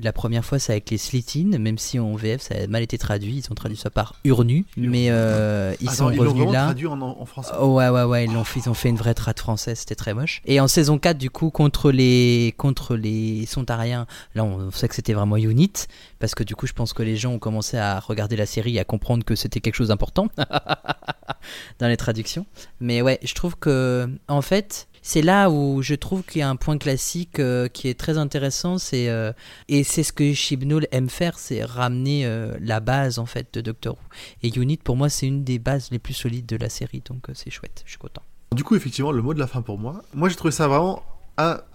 [0.00, 2.98] La première fois c'est avec les Slitines, même si en VF ça a mal été
[2.98, 6.52] traduit, ils ont traduit ça par Urnu, mais euh, ils Attends, sont ils l'ont revenus
[6.52, 6.64] là.
[6.66, 7.52] traduit en, en français.
[7.60, 9.94] Oh, ouais, ouais, ouais, ils, l'ont fait, ils ont fait une vraie trad française, c'était
[9.94, 10.42] très moche.
[10.44, 14.94] Et en saison 4, du coup, contre les, contre les Sontariens, là, on sait que
[14.94, 15.72] c'était vraiment Unit,
[16.18, 18.76] parce que du coup, je pense que les gens ont commencé à regarder la série
[18.76, 20.28] et à comprendre que c'était quelque chose d'important
[21.78, 22.46] dans les traductions.
[22.80, 26.50] Mais ouais, je trouve que, en fait, c'est là où je trouve qu'il y a
[26.50, 29.32] un point classique euh, qui est très intéressant, c'est euh,
[29.68, 33.60] et c'est ce que Chibnall aime faire, c'est ramener euh, la base en fait de
[33.60, 34.00] Doctor Who.
[34.42, 37.28] Et Unit, pour moi, c'est une des bases les plus solides de la série, donc
[37.34, 38.22] c'est chouette, je suis content.
[38.52, 40.02] Du coup, effectivement, le mot de la fin pour moi.
[40.12, 41.04] Moi, j'ai trouvé ça vraiment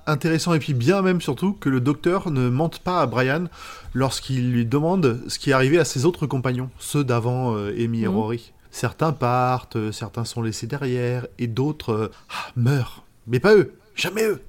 [0.08, 3.46] intéressant et puis bien même surtout que le docteur ne mente pas à Brian
[3.94, 8.08] lorsqu'il lui demande ce qui est arrivé à ses autres compagnons, ceux d'avant Amy et
[8.10, 8.16] Mhm.
[8.16, 8.52] Rory.
[8.72, 13.06] Certains partent, certains sont laissés derrière et d'autres ah, meurent.
[13.28, 14.42] Mais pas eux, jamais eux.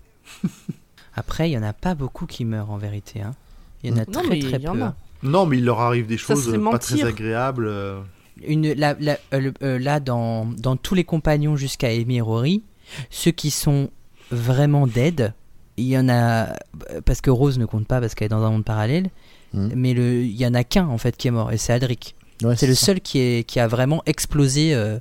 [1.15, 3.21] Après, il y en a pas beaucoup qui meurent en vérité.
[3.21, 3.35] hein.
[3.83, 4.83] Il y en a Non, très très il y en peu.
[4.83, 4.95] a.
[5.23, 7.67] Non, mais il leur arrive des choses pas très agréables.
[7.67, 8.01] euh.
[8.47, 12.63] Une, la- la- euh, euh, là, dans, dans tous les compagnons jusqu'à Amy et Rory,
[13.11, 13.91] ceux qui sont
[14.31, 15.35] vraiment dead,
[15.77, 16.55] il y en a.
[17.05, 19.11] Parce que Rose ne compte pas parce qu'elle est dans un monde parallèle,
[19.53, 19.73] Mhm.
[19.77, 22.17] mais le- il y en a qu'un en fait qui est mort, et c'est Adric.
[22.45, 22.87] Ouais, C'est le ça.
[22.87, 24.99] seul qui, est, qui a vraiment explosé, euh,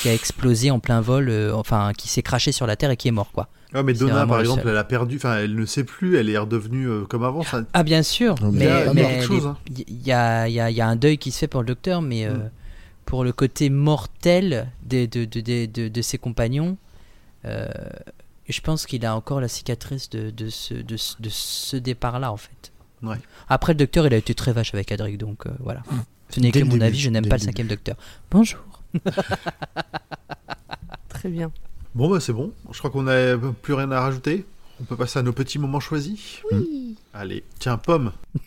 [0.00, 2.96] qui a explosé en plein vol, euh, enfin qui s'est craché sur la Terre et
[2.96, 3.48] qui est mort quoi.
[3.72, 6.28] Ah, mais Donna, par le exemple, elle a perdu, enfin, elle ne sait plus, elle
[6.28, 7.44] est redevenue euh, comme avant.
[7.44, 7.62] Ça...
[7.72, 10.46] Ah bien sûr, Non, mais il y a- hein.
[10.48, 12.50] y, y y un deuil qui se fait pour le docteur, mais euh, Mm.
[13.06, 16.76] pour le côté mortel de, de, de, de, de- de ses compagnons,
[17.44, 17.68] euh,
[18.48, 22.32] je pense qu'il a encore la cicatrice de, de ce, de, ce- de ce départ-là
[22.32, 22.72] en fait.
[23.04, 23.16] Ouais.
[23.48, 25.82] Après le docteur, il a été très vache avec Adric, donc euh, voilà.
[26.30, 27.96] Ce n'est que mon début, avis, je n'aime pas le le cinquième docteur.
[28.30, 28.60] Bonjour.
[31.08, 31.50] Très bien.
[31.94, 32.52] Bon, bah c'est bon.
[32.72, 34.46] Je crois qu'on n'a plus rien à rajouter.
[34.80, 36.38] On peut passer à nos petits moments choisis.
[36.50, 36.96] Oui.
[37.12, 38.12] Allez, tiens, pomme.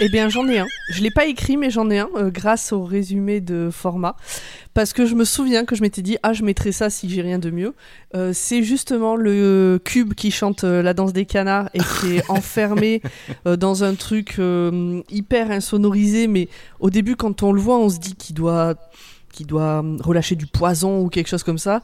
[0.00, 0.66] Eh bien, j'en ai un.
[0.90, 4.16] Je l'ai pas écrit, mais j'en ai un euh, grâce au résumé de format.
[4.72, 7.22] Parce que je me souviens que je m'étais dit, ah, je mettrai ça si j'ai
[7.22, 7.74] rien de mieux.
[8.16, 12.24] Euh, c'est justement le cube qui chante euh, la danse des canards et qui est
[12.28, 13.02] enfermé
[13.44, 14.40] dans un truc
[15.10, 16.26] hyper insonorisé.
[16.26, 16.48] Mais
[16.80, 18.74] au début, quand on le voit, on se dit qu'il doit
[19.34, 21.82] qui doit hum, relâcher du poison ou quelque chose comme ça.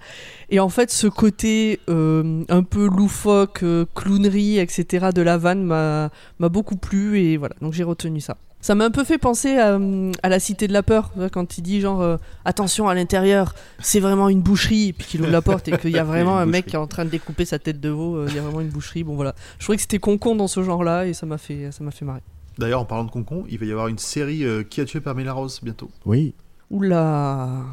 [0.49, 5.09] Et en fait, ce côté euh, un peu loufoque, euh, clownerie, etc.
[5.15, 6.11] de la vanne m'a
[6.49, 8.37] beaucoup plu et voilà, donc j'ai retenu ça.
[8.63, 11.57] Ça m'a un peu fait penser à, hum, à la Cité de la Peur, quand
[11.57, 15.31] il dit genre euh, attention à l'intérieur, c'est vraiment une boucherie, et puis qu'il ouvre
[15.31, 17.47] la porte et qu'il y a vraiment un mec qui est en train de découper
[17.47, 19.03] sa tête de veau, euh, il y a vraiment une boucherie.
[19.03, 21.83] Bon voilà, je trouvais que c'était concon dans ce genre-là et ça m'a fait, ça
[21.83, 22.23] m'a fait marrer.
[22.59, 25.01] D'ailleurs, en parlant de concon, il va y avoir une série euh, Qui a tué
[25.01, 25.91] Pamela Rose bientôt.
[26.05, 26.35] Oui,
[26.71, 27.65] Oula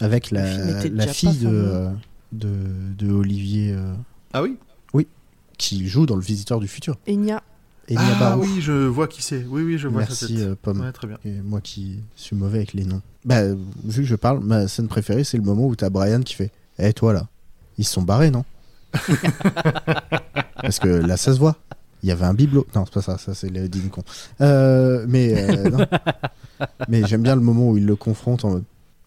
[0.00, 1.74] avec la, la fille de, fameux.
[1.74, 1.90] euh,
[2.32, 2.48] de,
[2.98, 3.94] de Olivier euh,
[4.32, 4.56] Ah oui?
[5.58, 6.98] Qui joue dans Le Visiteur du Futur.
[7.08, 7.42] Enya,
[7.90, 9.42] Enya Ah oui, je vois qui c'est.
[9.48, 10.44] Oui, oui, je vois sa Merci tête.
[10.44, 10.80] euh, Pomme.
[10.82, 11.16] Ouais, très bien.
[11.24, 13.00] Et moi qui suis mauvais avec les noms.
[13.24, 13.40] Bah,
[13.84, 16.50] vu que je parle, ma scène préférée, c'est le moment où t'as Brian qui fait
[16.78, 17.26] Eh, toi là,
[17.78, 18.44] ils se sont barrés, non?
[20.60, 21.56] Parce que là, ça se voit.
[22.02, 22.66] Il y avait un bibelot.
[22.74, 24.02] Non, c'est pas ça, ça c'est le dîner con.
[24.40, 25.84] Euh, mais euh,
[26.88, 28.64] mais j'aime bien le moment où il le confronte en mode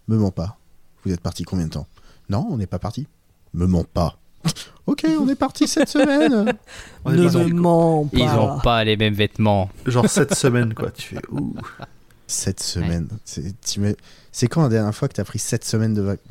[0.07, 0.57] Me mens pas.
[1.05, 1.87] Vous êtes parti combien de temps?
[2.29, 3.07] Non, on n'est pas parti.
[3.53, 4.17] Me mens pas.
[4.85, 6.53] ok, on est parti cette semaine.
[7.05, 8.17] Ne me mens pas.
[8.17, 9.69] Ils ont pas les mêmes vêtements.
[9.85, 10.91] Genre cette semaine, quoi.
[10.91, 11.55] Tu fais ouh.
[12.27, 13.07] Cette semaine.
[13.25, 16.27] C'est tu quand la dernière fois que t'as pris 7 semaines de vacances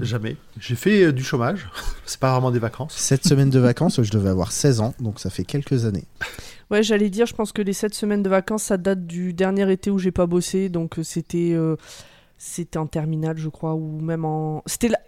[0.00, 0.36] Jamais.
[0.58, 1.68] J'ai fait euh, du chômage.
[2.06, 2.94] C'est pas vraiment des vacances.
[2.96, 6.04] 7 semaines de vacances, je devais avoir 16 ans, donc ça fait quelques années.
[6.70, 9.70] Ouais, j'allais dire, je pense que les 7 semaines de vacances, ça date du dernier
[9.70, 11.76] été où j'ai pas bossé, donc euh, c'était euh,
[12.38, 14.98] c'était en terminale, je crois, ou même en c'était la-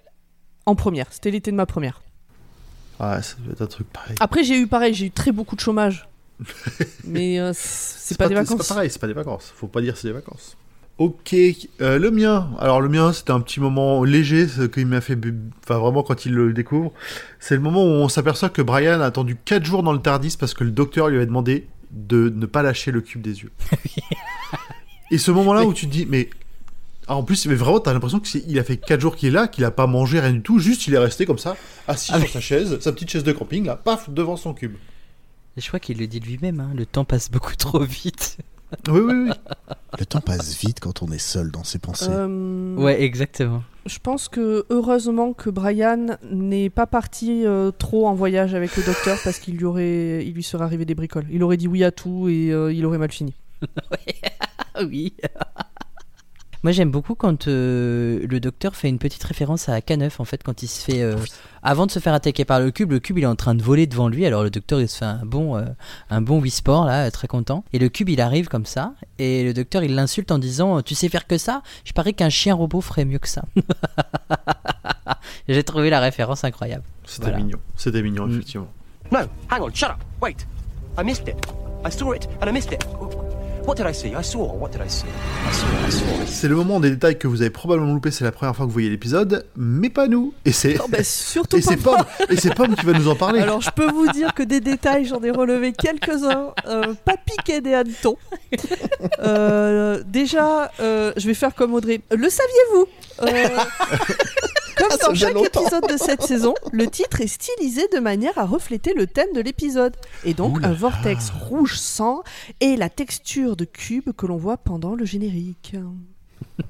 [0.66, 2.02] en première, c'était l'été de ma première.
[3.00, 4.16] Ah, ça doit être un truc pareil.
[4.20, 6.06] Après, j'ai eu pareil, j'ai eu très beaucoup de chômage.
[7.04, 8.68] Mais euh, c'est pas, des C'est vacances.
[8.68, 9.50] pas pareil, c'est pas des vacances.
[9.56, 10.58] Faut pas dire c'est des vacances.
[10.99, 11.34] Ok,
[11.82, 12.49] euh, le mien.
[12.59, 16.03] Alors le mien, c'était un petit moment léger, ce qu'il m'a fait, bu- enfin vraiment
[16.03, 16.90] quand il le découvre,
[17.38, 20.36] c'est le moment où on s'aperçoit que Brian a attendu 4 jours dans le Tardis
[20.40, 23.51] parce que le docteur lui avait demandé de ne pas lâcher le cube des yeux.
[25.11, 26.30] Et ce moment-là où tu te dis, mais
[27.09, 29.49] ah, en plus, mais vraiment, t'as l'impression qu'il a fait 4 jours qu'il est là,
[29.49, 32.16] qu'il a pas mangé rien du tout, juste il est resté comme ça, assis Ah,
[32.18, 34.74] sur mais- sa chaise, sa petite chaise de camping là, paf, devant son cube.
[35.59, 38.38] Et je crois qu'il le dit lui-même, hein, le temps passe beaucoup trop vite.
[38.88, 39.30] Oui, oui, oui.
[39.98, 42.08] Le temps passe vite quand on est seul dans ses pensées.
[42.10, 43.62] Euh, Ouais, exactement.
[43.86, 48.82] Je pense que heureusement que Brian n'est pas parti euh, trop en voyage avec le
[48.82, 51.26] docteur parce qu'il lui aurait, il lui serait arrivé des bricoles.
[51.30, 53.34] Il aurait dit oui à tout et euh, il aurait mal fini.
[54.78, 55.14] Ah oui.
[56.62, 60.42] Moi j'aime beaucoup quand euh, le docteur fait une petite référence à K9 en fait
[60.42, 61.16] quand il se fait euh,
[61.62, 63.62] avant de se faire attaquer par le cube, le cube il est en train de
[63.62, 65.64] voler devant lui alors le docteur il se fait un bon euh,
[66.11, 69.44] un bon Wii Sport là très content et le cube il arrive comme ça et
[69.44, 71.62] le docteur il l'insulte en disant tu sais faire que ça?
[71.84, 73.42] Je parie qu'un chien robot ferait mieux que ça.
[75.48, 76.82] J'ai trouvé la référence incroyable.
[77.04, 77.38] C'était Voilà.
[77.38, 78.32] mignon, c'était mignon, Mm.
[78.32, 78.68] effectivement.
[79.12, 79.18] No,
[79.50, 79.96] hang on, shut up.
[80.20, 80.46] Wait.
[80.98, 81.36] I missed it.
[81.84, 82.84] I saw it and I missed it.
[86.26, 88.68] C'est le moment des détails que vous avez probablement loupé, c'est la première fois que
[88.68, 90.32] vous voyez l'épisode, mais pas nous.
[90.44, 92.04] Et c'est bah, surtout et c'est pas moi.
[92.04, 93.40] Pomme, et c'est Pomme qui va nous en parler.
[93.40, 97.60] Alors je peux vous dire que des détails, j'en ai relevé quelques-uns, euh, pas piqués
[97.60, 98.16] des hannetons.
[99.20, 102.00] Euh, déjà, euh, je vais faire comme Audrey.
[102.10, 102.86] Le saviez-vous?
[103.22, 103.26] Euh,
[104.76, 105.62] Comme Ah, dans chaque longtemps.
[105.62, 109.40] épisode de cette saison, le titre est stylisé de manière à refléter le thème de
[109.40, 109.94] l'épisode.
[110.24, 112.22] Et donc un vortex rouge sang
[112.60, 115.74] et la texture de cube que l'on voit pendant le générique.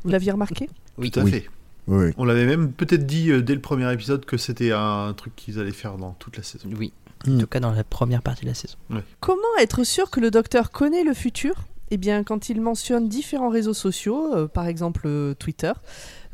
[0.04, 0.68] Vous l'aviez remarqué?
[0.98, 1.10] Oui.
[1.10, 1.30] Tout à Oui.
[1.32, 1.46] fait.
[1.88, 2.12] Oui.
[2.16, 5.58] On l'avait même peut-être dit euh, dès le premier épisode que c'était un truc qu'ils
[5.60, 6.68] allaient faire dans toute la saison.
[6.78, 6.92] Oui.
[7.28, 8.76] En tout cas, dans la première partie de la saison.
[9.20, 11.54] Comment être sûr que le docteur connaît le futur?
[11.90, 15.72] Eh bien, quand il mentionne différents réseaux sociaux, euh, par exemple euh, Twitter,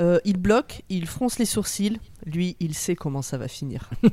[0.01, 2.01] euh, il bloque, il fronce les sourcils.
[2.25, 3.91] Lui, il sait comment ça va finir.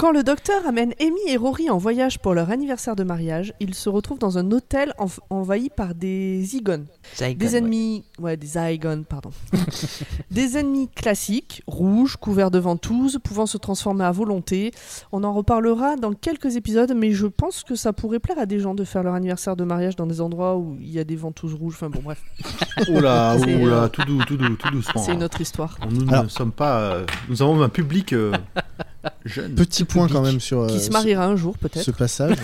[0.00, 3.74] Quand le docteur amène Amy et Rory en voyage pour leur anniversaire de mariage, ils
[3.74, 6.84] se retrouvent dans un hôtel env- envahi par des Zygons.
[7.16, 9.30] Zygon, Des ennemis, ouais, des Zygons, pardon.
[10.30, 14.70] des ennemis classiques, rouges, couverts de ventouses, pouvant se transformer à volonté.
[15.10, 18.60] On en reparlera dans quelques épisodes, mais je pense que ça pourrait plaire à des
[18.60, 21.16] gens de faire leur anniversaire de mariage dans des endroits où il y a des
[21.16, 21.74] ventouses rouges.
[21.74, 22.22] Enfin bon, bref,
[22.88, 25.02] Oula, C'est, oula, euh, tout doux, tout doux, tout doucement.
[25.02, 25.76] c'est une autre histoire.
[25.90, 26.78] Nous ne sommes pas.
[26.82, 28.30] euh, nous avons un public euh,
[29.24, 29.54] jeune.
[29.54, 31.84] Petit point public quand même sur Qui euh, se ce- mariera un jour, peut-être.
[31.84, 32.36] ce passage.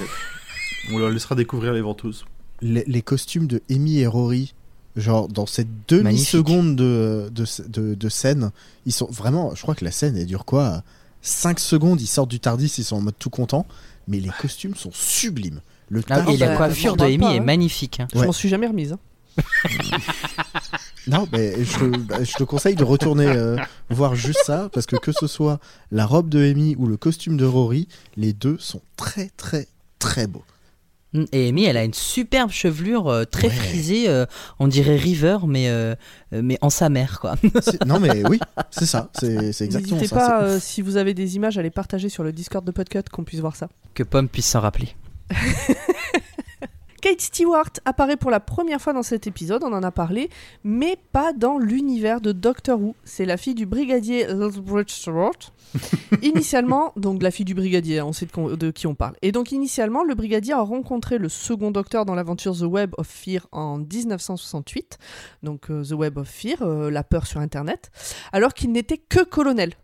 [0.92, 2.24] On leur laissera découvrir les ventouses.
[2.60, 4.54] les, les costumes de Amy et Rory,
[4.96, 8.50] genre dans cette demi-seconde de, de, de, de scène,
[8.86, 9.54] ils sont vraiment.
[9.54, 10.82] Je crois que la scène, elle dure quoi?
[11.22, 13.66] 5 secondes, ils sortent du Tardis, ils sont en mode tout content,
[14.08, 15.60] mais les costumes sont sublimes.
[15.88, 17.42] Le Ah, et la bah, coiffure de Amy pas, est hein.
[17.42, 18.00] magnifique.
[18.00, 18.08] hein.
[18.12, 18.26] Je Ouais.
[18.26, 18.92] m'en suis jamais remise.
[18.92, 18.98] hein.
[21.07, 23.57] Non, mais je, te- bah, je te conseille de retourner euh,
[23.90, 25.59] voir juste ça, parce que que ce soit
[25.90, 30.26] la robe de Amy ou le costume de Rory, les deux sont très très très
[30.26, 30.44] beaux.
[31.12, 33.55] Mm, Et Amy, elle a une superbe chevelure euh, très Ouais.
[33.55, 34.24] frisée, euh,
[34.59, 35.94] on dirait River, mais, euh,
[36.32, 37.36] mais en sa mère, quoi.
[37.86, 38.40] Non, mais oui,
[38.70, 40.26] c'est ça, c'est c'est exactement N'hésitez ça.
[40.28, 40.62] pas, euh, ouf.
[40.62, 43.40] si vous avez des images, à les partager sur le Discord de Podcut, qu'on puisse
[43.40, 43.68] voir ça.
[43.94, 44.88] Que Pomme puisse s'en rappeler.
[47.05, 50.30] Kate Stewart apparaît pour la première fois dans cet épisode, on en a parlé,
[50.64, 52.94] mais pas dans l'univers de Doctor Who.
[53.05, 55.52] C'est la fille du brigadier Lethbridge Stewart.
[56.22, 59.16] initialement, donc la fille du brigadier, on sait de, qui on parle.
[59.20, 63.07] Et donc initialement, le brigadier a rencontré le second docteur dans l'aventure The Web of
[63.07, 64.96] Fear en 1968.
[65.42, 67.90] Donc euh, The Web of Fear, euh, la peur sur Internet,
[68.32, 69.74] alors qu'il n'était que colonel.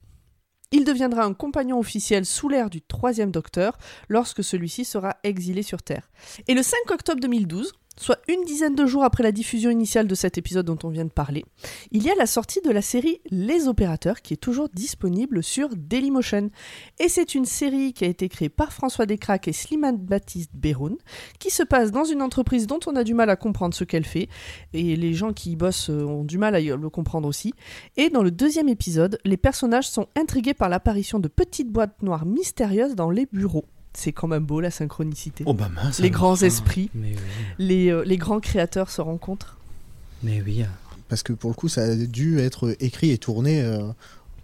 [0.72, 3.76] Il deviendra un compagnon officiel sous l'ère du troisième docteur
[4.08, 6.08] lorsque celui-ci sera exilé sur Terre.
[6.46, 10.14] Et le 5 octobre 2012, soit une dizaine de jours après la diffusion initiale de
[10.14, 11.44] cet épisode dont on vient de parler,
[11.92, 15.68] il y a la sortie de la série Les Opérateurs qui est toujours disponible sur
[15.76, 16.50] Dailymotion.
[16.98, 20.96] Et c'est une série qui a été créée par François Descraques et Slimane Baptiste Beroun,
[21.38, 24.06] qui se passe dans une entreprise dont on a du mal à comprendre ce qu'elle
[24.06, 24.28] fait,
[24.72, 27.52] et les gens qui y bossent euh, ont du mal à le comprendre aussi.
[27.96, 32.24] Et dans le deuxième épisode, les personnages sont intrigués par l'apparition de petites boîtes noires
[32.24, 33.66] mystérieuses dans les bureaux.
[33.92, 35.44] C'est quand même beau la synchronicité.
[35.46, 35.98] Oh bah mince.
[35.98, 36.20] les alors.
[36.20, 37.18] grands esprits, Mais oui.
[37.58, 39.56] les, euh, les grands créateurs se rencontrent.
[40.22, 40.64] Mais oui.
[41.08, 43.82] Parce que pour le coup, ça a dû être écrit et tourné, euh,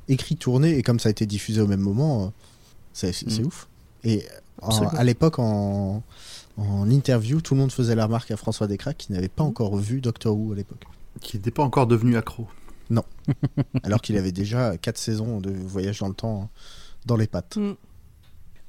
[0.08, 2.28] écrit, tourné, et comme ça a été diffusé au même moment, euh,
[2.92, 3.46] c'est Mm.
[3.46, 3.68] ouf.
[4.04, 4.24] Et
[4.62, 6.02] en- à l'époque, en,
[6.56, 9.76] en interview, tout le monde faisait la remarque à François Descraques qui n'avait pas encore
[9.76, 10.82] vu Doctor Who à l'époque.
[11.20, 12.48] Qui n'était pas encore devenu accro.
[13.82, 16.48] Alors qu'il avait déjà 4 saisons de voyage dans le temps hein,
[17.06, 17.56] dans les pattes.
[17.56, 17.74] Mm.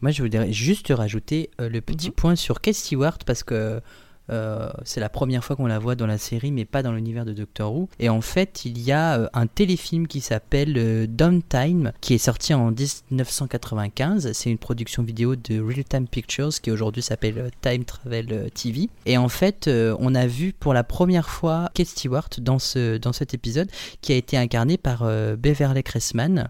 [0.01, 2.13] Moi, je voudrais juste rajouter euh, le petit Mhm.
[2.13, 3.81] point sur Kate Stewart parce que
[4.29, 7.25] euh, c'est la première fois qu'on la voit dans la série, mais pas dans l'univers
[7.25, 7.89] de Doctor Who.
[7.99, 12.17] Et en fait, il y a euh, un téléfilm qui s'appelle euh, Downtime, qui est
[12.17, 14.31] sorti en 1995.
[14.33, 18.89] C'est une production vidéo de Real Time Pictures, qui aujourd'hui s'appelle euh, Time Travel TV.
[19.05, 19.69] Et en fait,
[19.99, 23.69] on a vu pour la première fois Kate Stewart dans, ce, dans cet épisode,
[24.01, 25.03] qui a été incarné par
[25.37, 26.49] Beverly Cressman.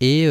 [0.00, 0.26] Et,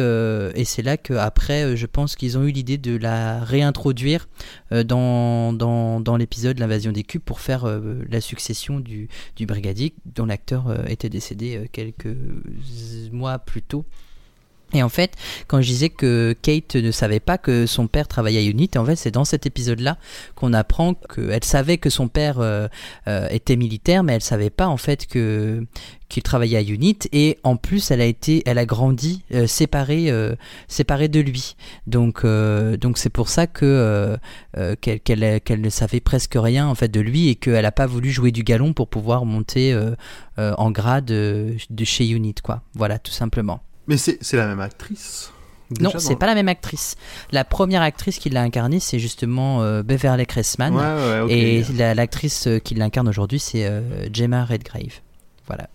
[0.64, 4.28] c'est là qu'après, je pense qu'ils ont eu l'idée de la réintroduire
[4.70, 9.94] dans, dans, dans l'épisode L'invasion des cubes pour faire euh, la succession du, du brigadier
[10.04, 12.16] dont l'acteur euh, était décédé euh, quelques
[13.12, 13.84] mois plus tôt.
[14.74, 15.12] Et en fait,
[15.46, 18.84] quand je disais que Kate ne savait pas que son père travaillait à Unit, en
[18.84, 19.96] fait, c'est dans cet épisode-là
[20.34, 22.68] qu'on apprend qu'elle savait que son père euh,
[23.06, 25.64] euh, était militaire, mais elle savait pas en fait que
[26.08, 26.98] qu'il travaillait à Unit.
[27.12, 30.34] Et en plus, elle a été, elle a grandi euh, séparée, euh,
[30.66, 31.56] séparée de lui.
[31.86, 34.18] Donc, euh, donc c'est pour ça que
[34.56, 37.86] euh, qu'elle qu'elle ne savait presque rien en fait de lui et qu'elle n'a pas
[37.86, 39.78] voulu jouer du galon pour pouvoir monter
[40.36, 42.62] en grade de chez Unit, quoi.
[42.74, 43.60] Voilà, tout simplement.
[43.88, 45.32] Mais c'est la même actrice.
[45.80, 46.94] Non, c'est pas la même actrice.
[47.30, 50.72] La première actrice qui l'a incarnée, c'est justement euh, Beverly Cressman.
[50.74, 51.30] Ouais.
[51.34, 55.00] Et la- l'actrice euh, qui l'incarne aujourd'hui, c'est euh, Gemma Redgrave.
[55.46, 55.68] Voilà.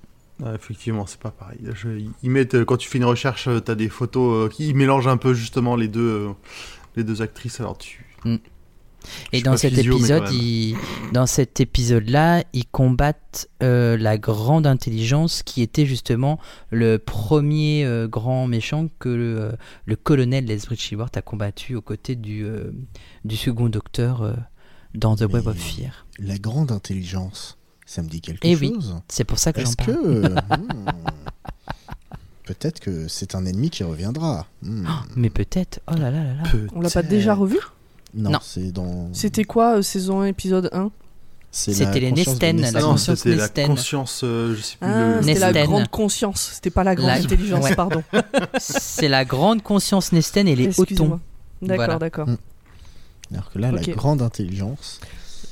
[0.55, 1.59] Effectivement, c'est pas pareil.
[1.75, 4.73] Je- ils mettent, euh, quand tu fais une recherche, euh, t'as des photos euh, qui
[4.73, 6.29] mélangent un peu justement les deux,
[6.95, 7.59] les deux actrices.
[7.59, 8.03] Alors tu.
[8.25, 8.37] Mm.
[9.31, 10.75] Et dans cet physio, épisode, ils-
[11.13, 16.39] dans cet épisode-là, ils combattent euh, la grande intelligence qui était justement
[16.71, 19.51] le premier euh, grand méchant que le, euh,
[19.85, 22.71] le colonel Lesbridge Stewart a combattu aux côtés du, euh,
[23.25, 24.33] du second docteur euh,
[24.93, 26.05] dans The Web Mais- of Fear.
[26.19, 28.71] La grande intelligence, ça me dit quelque Eh oui.
[28.75, 28.95] chose.
[29.07, 30.27] C'est pour ça que j'en que.
[30.27, 30.61] parle.
[30.61, 30.85] hmm,
[32.45, 34.47] Peut-être que c'est un ennemi qui reviendra.
[34.61, 34.85] Hmm.
[35.15, 35.79] Mais peut-être.
[35.87, 36.43] Oh là là là là.
[36.75, 37.57] On l'a pas déjà revu?
[38.15, 38.39] Non, Non.
[38.41, 39.09] c'est dans.
[39.13, 40.91] C'était quoi, euh, saison 1, épisode 1
[41.55, 43.67] c'est la C'était les conscience de Nesten, la Ah non, conscience c'était la Nesten.
[43.67, 44.87] conscience, euh, je sais plus.
[44.89, 45.65] Ah, le- c'était la Nesten.
[45.67, 47.75] grande conscience, c'était pas la grande La- intelligence, Ouais.
[47.75, 48.03] pardon.
[48.59, 51.07] C'est la grande conscience Nesten et les Excusez-moi.
[51.17, 51.19] Otons.
[51.61, 51.99] D'accord, Voilà.
[51.99, 52.27] d'accord.
[52.27, 52.37] Mm.
[53.33, 53.85] Alors que là, Ok.
[53.87, 54.99] la grande intelligence,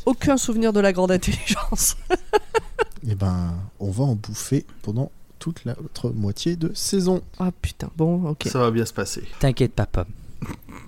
[0.07, 1.95] Aucun souvenir de la grande intelligence.
[3.07, 7.21] eh ben, on va en bouffer pendant toute l'autre moitié de saison.
[7.39, 8.47] Ah putain, bon, ok.
[8.51, 9.23] Ça va bien se passer.
[9.39, 10.05] T'inquiète pas, Pomme.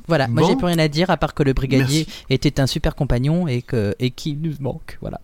[0.08, 2.26] Voilà, moi j'ai plus rien à dire à part que le brigadier Merci.
[2.30, 4.98] était un super compagnon et que et qu'il nous manque.
[5.02, 5.22] Voilà.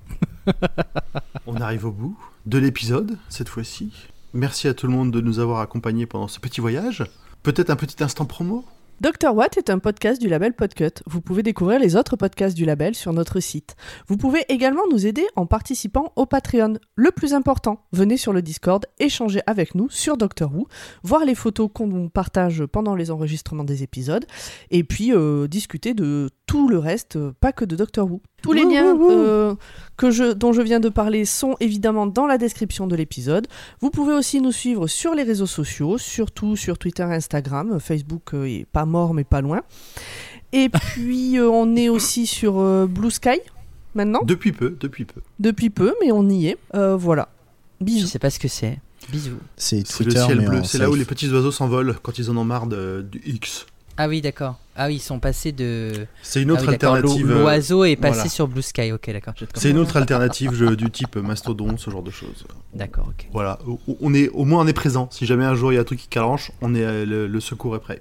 [1.47, 3.91] On arrive au bout de l'épisode, cette fois-ci.
[4.33, 7.03] Merci à tout le monde de nous avoir accompagnés pendant ce petit voyage.
[7.43, 8.63] Peut-être un petit instant promo?
[9.01, 9.33] Dr.
[9.33, 11.01] Watt est un podcast du label Podcut.
[11.05, 13.77] Vous pouvez découvrir les autres podcasts du label sur notre site.
[14.09, 16.73] Vous pouvez également nous aider en participant au Patreon.
[16.95, 20.67] Le plus important, venez sur le Discord, échanger avec nous sur Doctor Who,
[21.01, 24.25] voir les photos qu'on partage pendant les enregistrements des épisodes,
[24.69, 28.21] et puis euh, discuter de tout le reste, euh, pas que de Doctor Who.
[28.41, 29.53] Tous les liens euh,
[29.97, 33.45] que je, dont je viens de parler sont évidemment dans la description de l'épisode.
[33.81, 37.79] Vous pouvez aussi nous suivre sur les réseaux sociaux, surtout sur Twitter et Instagram.
[37.79, 39.61] Facebook euh, est pas mort mais pas loin.
[40.51, 43.39] Et puis euh, on est aussi sur euh, Blue Sky
[43.93, 45.21] maintenant, Depuis peu, depuis peu.
[45.39, 46.57] depuis peu, mais on y est.
[46.73, 47.29] Euh, voilà.
[47.79, 48.07] Je Bisous.
[48.07, 48.79] sais pas ce que c'est.
[49.11, 49.37] Bisous.
[49.55, 50.63] C'est le ciel bleu.
[50.63, 53.67] C'est là où les petits oiseaux s'envolent quand ils en ont marre de- du X.
[54.01, 54.57] Ah oui, d'accord.
[54.77, 55.91] Ah oui, ils sont passés de.
[56.23, 57.29] C'est une Ah autre oui, alternative.
[57.29, 58.29] euh, L'oiseau est passé voilà.
[58.29, 58.93] sur Blue Sky.
[58.93, 59.33] Ok, d'accord.
[59.55, 62.45] C'est une autre alternative je- du type mastodon, ce genre de choses.
[62.73, 63.27] D'accord, ok.
[63.33, 65.09] Voilà, au- on est, au moins on est présent.
[65.11, 67.27] Si jamais un jour il y a un truc qui calanche, on est, euh, le,
[67.27, 67.99] le secours est prêt.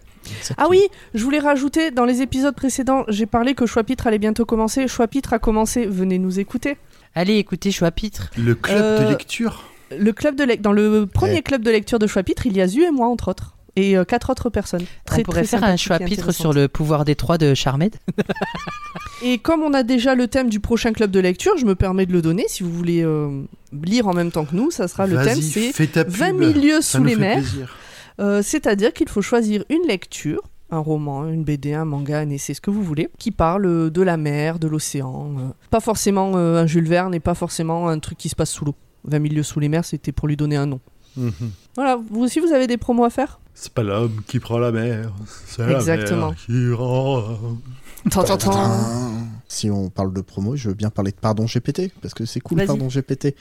[0.56, 0.82] Ah oui,
[1.14, 4.86] je voulais rajouter, dans les épisodes précédents, j'ai parlé que Choix-Pitre allait bientôt commencer.
[4.86, 6.76] Choix-Pitre a commencé, venez nous écouter.
[7.16, 8.30] Allez, écoutez, Choix-Pitre.
[8.38, 11.98] Le club Euh, de lecture Le club de lec- Dans le premier club de lecture
[11.98, 13.54] de Choix-Pitre, il y a Zu et moi, entre autres.
[13.78, 14.84] Et euh, quatre autres personnes.
[15.04, 17.94] Très, On pourrait très faire un Choix-Pitre sur le pouvoir des trois de Charmed.
[19.22, 22.06] Et comme on a déjà le thème du prochain club de lecture, je me permets
[22.06, 22.44] de le donner.
[22.48, 23.42] Si vous voulez euh,
[23.84, 26.14] lire en même temps que nous, ça sera le thème, c'est fais ta pub.
[26.14, 27.42] 20 000 lieux Ça sous les mers.
[28.20, 32.54] Euh, C'est-à-dire qu'il faut choisir une lecture, un roman, une BD, un manga, un essai,
[32.54, 35.30] ce que vous voulez, qui parle de la mer, de l'océan.
[35.38, 38.50] euh, Pas forcément euh, un Jules Verne et pas forcément un truc qui se passe
[38.50, 38.74] sous l'eau.
[39.04, 40.80] 20 000 lieux sous les mers, c'était pour lui donner un nom.
[41.16, 41.32] Mhm.
[41.74, 44.70] Voilà, vous aussi vous avez des promos à faire C'est pas l'homme qui prend la
[44.70, 45.10] mer,
[45.46, 46.28] c'est la Exactement.
[46.28, 47.24] mer qui rend.
[48.08, 48.52] Tant, tant, tant.
[48.52, 49.26] Tadam.
[49.48, 52.38] Si on parle de promo, je veux bien parler de Pardon GPT, parce que c'est
[52.38, 52.64] cool.
[52.64, 53.34] Pardon GPT.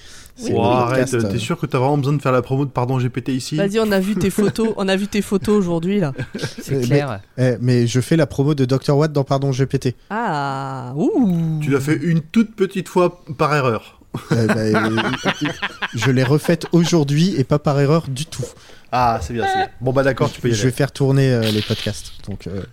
[0.51, 2.71] Oh, arrête, podcast, t'es euh, sûr que t'as vraiment besoin de faire la promo de
[2.71, 3.57] Pardon GPT ici?
[3.57, 6.13] Vas-y, on a vu tes photos, on a vu tes photos aujourd'hui là.
[6.61, 7.19] C'est Mais- clair.
[7.37, 8.97] eh, mais je fais la promo de Dr.
[8.97, 9.95] Watt dans Pardon GPT.
[10.09, 11.59] Ah, ouh.
[11.61, 14.01] Tu l'as fait une toute petite fois par erreur.
[14.31, 15.01] Eh ben, euh,
[15.93, 18.43] je l'ai refaite aujourd'hui et pas par erreur du tout.
[18.91, 19.69] Ah, c'est bien, c'est bien.
[19.81, 20.69] Bon bah d'accord, tu peux y Je aller.
[20.71, 22.11] vais faire tourner euh, les podcasts.
[22.27, 22.63] Donc, euh,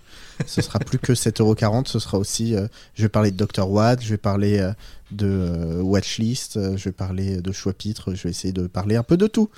[0.46, 1.86] ce sera plus que 7,40€.
[1.88, 2.54] Ce sera aussi.
[2.54, 3.68] euh, je vais parler de Dr.
[3.68, 4.72] Watt, je vais parler euh,
[5.10, 9.02] de euh, Watchlist, euh, je vais parler de Choix-Pitre, je vais essayer de parler un
[9.02, 9.48] peu de tout.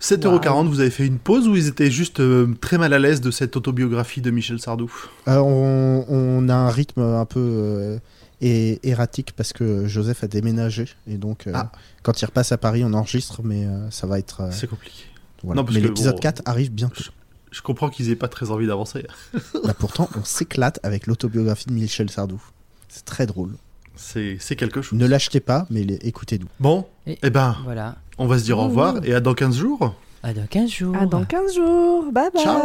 [0.00, 3.22] 7,40€, vous avez fait une pause ou ils étaient juste euh, très mal à l'aise
[3.22, 4.92] de cette autobiographie de Michel Sardou?
[5.28, 7.98] Euh, on, on a un rythme un peu euh,
[8.42, 10.86] é- erratique parce que Joseph a déménagé.
[11.06, 11.72] Et donc, euh, Ah.
[12.02, 14.42] quand il repasse à Paris, on enregistre, mais euh, ça va être.
[14.42, 15.04] euh, C'est compliqué.
[15.42, 15.60] Voilà.
[15.60, 17.04] non, parce mais l'épisode bon, 4 arrive bientôt.
[17.50, 19.06] Je comprends qu'ils aient pas très envie d'avancer.
[19.64, 22.42] Bah, pourtant, on s'éclate avec l'autobiographie de Michel Sardou.
[22.88, 23.54] C'est très drôle.
[23.96, 24.98] C'est quelque chose.
[24.98, 26.46] Ne l'achetez pas, mais écoutez-nous.
[26.60, 27.96] Bon, Et- eh ben, Voilà.
[28.18, 29.94] on va se dire au revoir et à dans 15 jours.
[30.22, 30.96] À dans 15 jours.
[30.96, 32.12] À dans 15 jours.
[32.12, 32.42] Bye bye.
[32.44, 32.60] Ciao.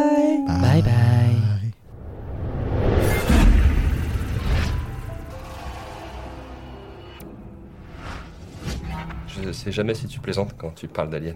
[0.48, 1.72] Bye bye.
[9.28, 11.36] Je sais jamais si tu plaisantes quand tu parles d'aliens.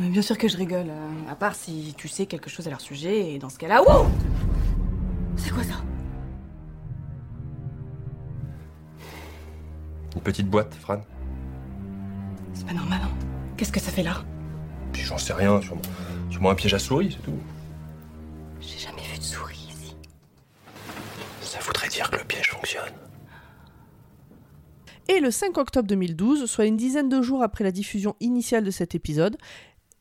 [0.00, 2.70] Mais bien sûr que je rigole, euh, à part si tu sais quelque chose à
[2.70, 4.06] leur sujet, et dans ce cas-là, wow
[5.36, 5.74] C'est quoi ça?
[10.16, 11.02] Une petite boîte, Fran?
[12.54, 13.10] C'est pas normal, hein
[13.58, 14.24] Qu'est-ce que ça fait là?
[14.90, 15.82] Puis j'en sais rien, sûrement,
[16.30, 17.38] sûrement un piège à souris, c'est tout.
[18.58, 19.94] J'ai jamais vu de souris ici.
[21.42, 22.94] Ça voudrait dire que le piège fonctionne.
[25.08, 28.70] Et le 5 octobre 2012, soit une dizaine de jours après la diffusion initiale de
[28.70, 29.36] cet épisode,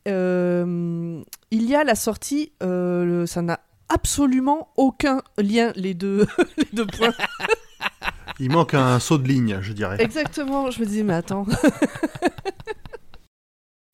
[0.07, 1.21] euh,
[1.51, 6.25] il y a la sortie, euh, ça n'a absolument aucun lien les deux,
[6.97, 7.13] points.
[8.39, 9.97] Il manque un saut de ligne, je dirais.
[9.99, 11.45] Exactement, je me disais, mais attends.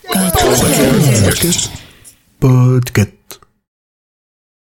[0.07, 1.71] Podcast.
[2.39, 3.39] Podcast.